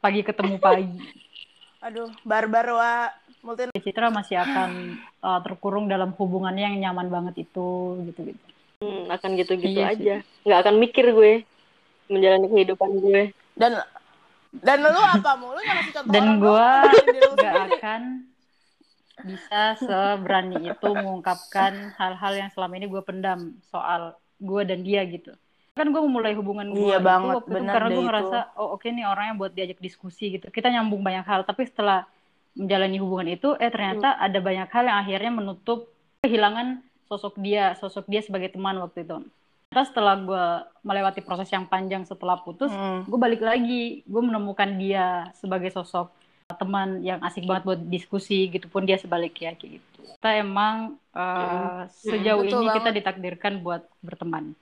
pagi 0.01 0.25
ketemu 0.25 0.57
pagi 0.65 0.89
Aduh, 1.77 2.09
barbar 2.25 2.67
wa 2.73 2.93
multi 3.45 3.69
Citra 3.79 4.09
masih 4.09 4.41
akan 4.41 4.97
uh, 5.27 5.39
terkurung 5.45 5.85
dalam 5.85 6.11
hubungannya 6.17 6.73
yang 6.73 6.77
nyaman 6.89 7.07
banget 7.07 7.47
itu 7.47 8.01
gitu 8.11 8.33
gitu 8.33 8.43
Hmm, 8.77 9.09
akan 9.09 9.41
gitu-gitu 9.41 9.73
Iya 9.73 9.89
sih. 9.89 10.05
aja. 10.05 10.15
Nggak 10.45 10.59
akan 10.61 10.75
mikir 10.77 11.05
gue 11.09 11.33
menjalani 12.13 12.45
kehidupan 12.45 12.89
gue. 13.01 13.21
dan 13.57 13.81
dan 14.61 14.77
lu 14.85 14.93
apa 14.93 15.33
mu? 15.33 15.49
Lu 15.49 15.57
nggak 15.57 15.75
ngasih 15.81 15.93
contoh 15.97 16.13
dan 16.13 16.25
gue 16.37 16.69
nggak 17.41 17.55
akan 17.73 18.01
bisa 19.25 19.61
seberani 19.81 20.69
itu 20.69 20.89
mengungkapkan 20.93 21.89
hal-hal 21.97 22.33
yang 22.37 22.49
selama 22.53 22.77
ini 22.77 22.85
gue 22.85 23.01
pendam 23.01 23.57
soal 23.73 24.13
gue 24.37 24.61
dan 24.61 24.85
dia 24.85 25.01
gitu 25.09 25.33
kan 25.77 25.87
gue 25.87 26.01
memulai 26.01 26.33
hubungan 26.33 26.67
gue 26.67 26.81
Iya 26.83 26.97
itu 26.97 27.05
banget, 27.05 27.35
waktu 27.35 27.45
itu 27.45 27.55
bener 27.55 27.71
karena 27.71 27.87
deh 27.87 27.93
gue 27.93 27.99
itu. 27.99 28.09
ngerasa 28.09 28.37
oh 28.55 28.67
oke 28.71 28.87
nih 28.87 29.05
orangnya 29.05 29.33
buat 29.35 29.51
diajak 29.51 29.79
diskusi 29.79 30.25
gitu 30.31 30.45
kita 30.47 30.67
nyambung 30.67 30.99
banyak 30.99 31.23
hal 31.23 31.41
tapi 31.41 31.63
setelah 31.63 32.03
menjalani 32.53 32.97
hubungan 32.97 33.27
itu 33.29 33.53
eh 33.55 33.69
ternyata 33.69 34.09
Hmm. 34.11 34.25
ada 34.25 34.39
banyak 34.39 34.67
hal 34.67 34.83
yang 34.83 34.97
akhirnya 34.99 35.31
menutup 35.31 35.79
kehilangan 36.19 36.67
sosok 37.03 37.37
dia, 37.37 37.71
sosok 37.73 38.03
dia 38.05 38.19
sebagai 38.19 38.49
teman 38.49 38.75
waktu 38.77 39.01
itu. 39.01 39.21
Terus 39.67 39.87
setelah 39.87 40.15
gue 40.17 40.45
melewati 40.81 41.21
proses 41.21 41.47
yang 41.47 41.63
panjang 41.63 42.01
setelah 42.01 42.35
putus, 42.37 42.67
Hmm. 42.67 43.03
gue 43.03 43.15
balik 43.15 43.39
lagi, 43.39 44.01
gue 44.03 44.21
menemukan 44.21 44.67
dia 44.75 45.05
sebagai 45.33 45.69
sosok 45.69 46.11
teman 46.49 46.99
yang 47.01 47.19
asik 47.21 47.43
banget 47.43 47.63
buat 47.63 47.79
diskusi 47.85 48.47
gitu 48.47 48.65
pun 48.65 48.83
dia 48.83 48.95
sebaliknya 48.95 49.51
kayak 49.53 49.77
gitu. 49.77 49.87
Kita 50.15 50.29
emang 50.33 50.75
uh, 51.11 51.83
sejauh 51.93 52.41
Betul 52.41 52.63
ini 52.63 52.67
kita 52.71 52.79
banget. 52.85 52.97
ditakdirkan 52.97 53.53
buat 53.59 53.83
berteman. 53.99 54.55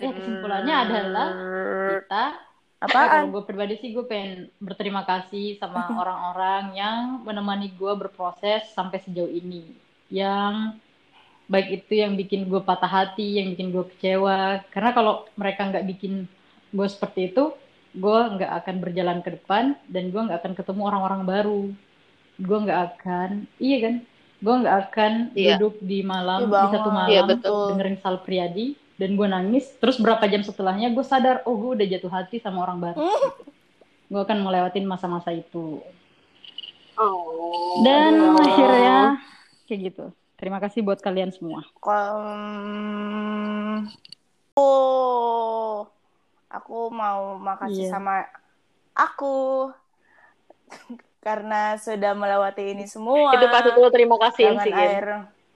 Ya 0.00 0.10
kesimpulannya 0.16 0.74
adalah 0.84 1.28
kita 1.88 2.24
Ya, 2.82 3.06
kalau 3.06 3.30
gue 3.30 3.42
pribadi 3.46 3.74
sih 3.78 3.94
gue 3.94 4.02
pengen 4.10 4.50
berterima 4.58 5.06
kasih 5.06 5.54
sama 5.62 5.86
orang-orang 6.02 6.74
yang 6.74 6.98
menemani 7.22 7.70
gue 7.78 7.92
berproses 7.94 8.66
sampai 8.74 8.98
sejauh 8.98 9.30
ini. 9.30 9.70
Yang 10.10 10.54
baik 11.52 11.68
itu 11.82 11.92
yang 12.02 12.12
bikin 12.18 12.48
gue 12.50 12.60
patah 12.64 12.90
hati, 12.90 13.38
yang 13.38 13.54
bikin 13.54 13.70
gue 13.74 13.84
kecewa. 13.94 14.66
Karena 14.72 14.90
kalau 14.96 15.26
mereka 15.38 15.68
nggak 15.70 15.86
bikin 15.90 16.12
gue 16.74 16.86
seperti 16.90 17.20
itu, 17.30 17.54
gue 17.94 18.18
nggak 18.34 18.50
akan 18.62 18.76
berjalan 18.82 19.18
ke 19.22 19.30
depan 19.38 19.64
dan 19.86 20.04
gue 20.10 20.20
nggak 20.26 20.38
akan 20.42 20.54
ketemu 20.58 20.82
orang-orang 20.90 21.22
baru. 21.22 21.62
Gue 22.40 22.58
nggak 22.64 22.80
akan, 22.98 23.30
iya 23.62 23.76
kan? 23.84 23.94
Gue 24.42 24.54
nggak 24.62 24.76
akan 24.90 25.12
Iya. 25.38 25.54
duduk 25.60 25.74
di 25.86 25.98
malam, 26.02 26.38
Iya 26.50 26.58
di 26.66 26.68
satu 26.74 26.88
malam 26.90 27.10
Iya, 27.10 27.20
betul. 27.30 27.66
dengerin 27.70 27.98
Sal 28.02 28.16
Priadi 28.26 28.66
dan 29.02 29.10
gue 29.12 29.26
nangis 29.26 29.66
terus 29.76 29.98
berapa 29.98 30.22
jam 30.24 30.40
setelahnya 30.40 30.88
gue 30.88 31.02
sadar 31.02 31.42
oh 31.42 31.52
gue 31.52 31.74
udah 31.74 31.86
jatuh 31.88 32.08
hati 32.08 32.38
sama 32.38 32.62
orang 32.62 32.78
baru 32.80 33.02
gue 34.08 34.20
akan 34.20 34.38
melewatin 34.40 34.86
masa-masa 34.86 35.30
itu 35.30 35.78
Oh. 36.92 37.80
dan 37.82 38.14
aduh. 38.14 38.36
akhirnya 38.38 38.98
kayak 39.64 39.78
gitu 39.90 40.04
terima 40.36 40.56
kasih 40.56 40.80
buat 40.80 40.96
kalian 40.98 41.30
semua 41.30 41.60
Kom- 41.76 43.90
Oh, 44.52 45.88
aku 46.46 46.92
mau 46.92 47.40
makasih 47.40 47.88
Iya. 47.88 47.90
sama 47.90 48.28
aku 48.92 49.68
karena 51.24 51.72
sudah 51.76 52.12
melewati 52.12 52.68
ini 52.68 52.84
semua. 52.84 53.32
Itu 53.32 53.48
patut 53.48 53.72
lo 53.72 53.88
terima 53.88 54.14
kasihin 54.18 54.52
Dengan 54.52 54.66
sih, 54.68 54.72
air. 54.74 55.04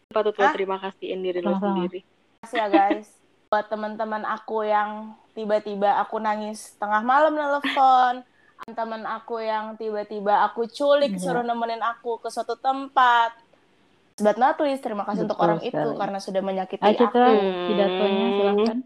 Patut 0.08 0.32
lo 0.32 0.44
terima 0.48 0.76
kasihin 0.78 1.20
diri 1.20 1.40
lo 1.40 1.56
sendiri. 1.56 2.00
Makasih 2.40 2.56
ya 2.56 2.66
guys. 2.66 3.08
Buat 3.46 3.68
teman-teman 3.68 4.22
aku 4.22 4.62
yang 4.62 5.16
tiba-tiba 5.32 5.98
aku 5.98 6.18
nangis 6.18 6.74
tengah 6.76 7.00
malam 7.00 7.32
nelfon. 7.32 8.20
Teman 8.68 9.04
aku 9.04 9.38
yang 9.38 9.76
tiba-tiba 9.76 10.42
aku 10.42 10.66
culik 10.66 11.14
Iya. 11.14 11.20
suruh 11.20 11.40
nemenin 11.40 11.78
aku 11.78 12.18
ke 12.18 12.26
suatu 12.26 12.56
tempat. 12.56 13.30
Sebat 14.16 14.34
tulis 14.56 14.80
terima 14.80 15.04
kasih 15.04 15.22
untuk 15.22 15.36
Betul 15.36 15.46
orang 15.46 15.60
itu 15.60 15.76
sekali. 15.76 15.94
karena 15.94 16.18
sudah 16.18 16.40
menyakiti 16.40 16.80
ayo 16.80 17.04
aku. 17.04 17.20
Hmm. 17.20 17.68
pidatonya 17.68 18.26
silahkan 18.32 18.78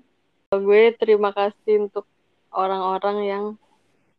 Gue 0.53 0.83
terima 0.93 1.31
kasih 1.31 1.87
untuk 1.87 2.03
orang-orang 2.51 3.17
yang 3.23 3.45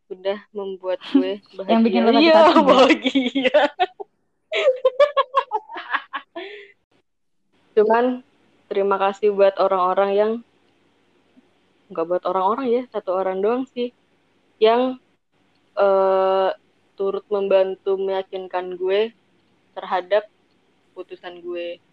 sudah 0.08 0.40
membuat 0.50 0.98
gue 1.12 1.44
bahagia. 1.54 1.70
Yang 1.70 1.82
bikin 1.84 2.02
lo 2.02 2.12
Iya, 2.16 2.40
bahagia. 2.58 3.60
Cuman 7.74 8.24
terima 8.72 8.96
kasih 8.96 9.36
buat 9.36 9.60
orang-orang 9.60 10.12
yang 10.16 10.32
nggak 11.92 12.08
buat 12.08 12.24
orang-orang 12.24 12.72
ya, 12.72 12.82
satu 12.88 13.20
orang 13.20 13.44
doang 13.44 13.68
sih 13.68 13.92
yang 14.64 14.96
eh, 15.76 16.50
turut 16.96 17.28
membantu 17.28 18.00
meyakinkan 18.00 18.80
gue 18.80 19.12
terhadap 19.76 20.32
putusan 20.96 21.44
gue 21.44 21.84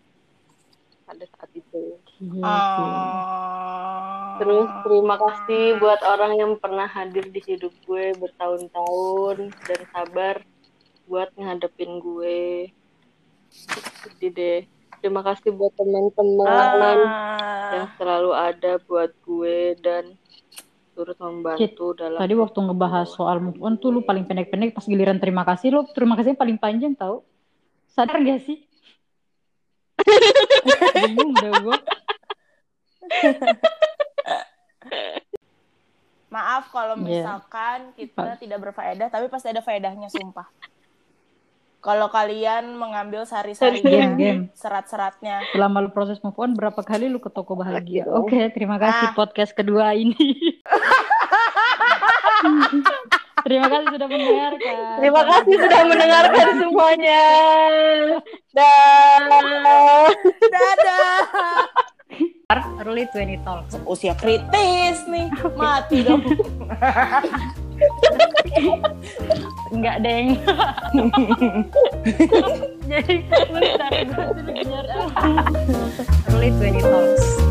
pada 1.03 1.25
saat 1.35 1.51
itu. 1.51 1.99
Iya 2.23 2.47
Ah. 2.47 2.79
Oh. 2.79 4.37
Terus 4.39 4.71
terima 4.87 5.17
kasih 5.19 5.83
buat 5.83 5.99
orang 6.07 6.39
yang 6.39 6.53
pernah 6.63 6.87
hadir 6.87 7.27
di 7.27 7.43
hidup 7.43 7.75
gue 7.91 8.15
bertahun-tahun 8.23 9.51
dan 9.67 9.81
sabar 9.91 10.37
buat 11.11 11.35
ngadepin 11.35 11.99
gue. 11.99 12.71
Jadi 14.05 14.27
deh, 14.31 14.61
terima 14.99 15.23
kasih 15.23 15.51
buat 15.51 15.73
teman-teman 15.75 16.99
yang 17.69 17.87
Ah. 17.87 17.91
selalu 17.95 18.31
ada 18.33 18.73
buat 18.81 19.11
gue 19.21 19.59
dan 19.79 20.15
turut 20.93 21.15
membantu 21.17 21.95
dalam 21.95 22.19
tadi 22.19 22.35
waktu 22.35 22.59
ngebahas 22.59 23.07
soal 23.07 23.39
move 23.39 23.61
on 23.61 23.75
tuh 23.75 23.91
lu 23.91 24.01
paling 24.01 24.25
pendek-pendek 24.25 24.73
pas 24.73 24.83
giliran 24.83 25.17
terima 25.17 25.43
kasih 25.43 25.71
lu 25.71 25.81
terima 25.89 26.15
kasih 26.15 26.35
paling 26.35 26.57
panjang 26.57 26.93
tau 26.93 27.23
sadar 27.87 28.19
gak 28.19 28.43
sih 28.43 28.59
bingung 30.99 31.35
dah 31.35 31.53
gue 31.57 31.79
Maaf 36.29 36.69
kalau 36.69 36.93
Iya. 36.99 37.25
misalkan 37.25 37.79
kita 37.97 38.37
tidak 38.37 38.59
berfaedah, 38.61 39.09
tapi 39.09 39.33
pasti 39.33 39.49
ada 39.49 39.65
faedahnya, 39.65 40.13
sumpah. 40.13 40.45
Kalau 41.79 42.11
kalian 42.11 42.75
mengambil 42.75 43.23
sari-sarinya, 43.23 44.19
serat-seratnya, 44.51 45.47
selama 45.55 45.87
lu 45.87 45.91
proses 45.91 46.19
move 46.21 46.35
on 46.37 46.53
berapa 46.53 46.83
kali 46.83 47.07
lu 47.07 47.19
ke 47.19 47.31
toko 47.31 47.55
bahagia 47.55 48.03
oke 48.05 48.35
terima 48.51 48.77
kasih 48.77 49.11
Ah. 49.11 49.15
podcast 49.15 49.55
kedua 49.55 49.95
ini 49.95 50.15
terima 53.47 53.67
kasih 53.71 53.89
sudah 53.95 54.09
mendengarkan 54.09 54.77
Terima 54.99 55.23
kasih 55.23 55.55
sudah 55.55 55.81
mendengarkan 55.87 56.47
semuanya. 56.59 57.23
Dah. 58.51 60.11
dadah. 60.43 61.19
early 62.83 63.05
20 63.07 63.47
talks 63.47 63.79
Usia 63.87 64.19
kritis 64.19 65.07
nih, 65.07 65.31
mati 65.55 66.03
dong. 66.03 66.23
Enggak, 69.69 69.97
Deng. 70.03 70.29
Jadi 72.89 73.15
bentar 73.29 73.93
gue 73.93 74.27
dulu 74.33 74.53
biar. 74.57 74.87
Relate 76.33 76.57
when 76.57 76.75
talks. 76.81 77.48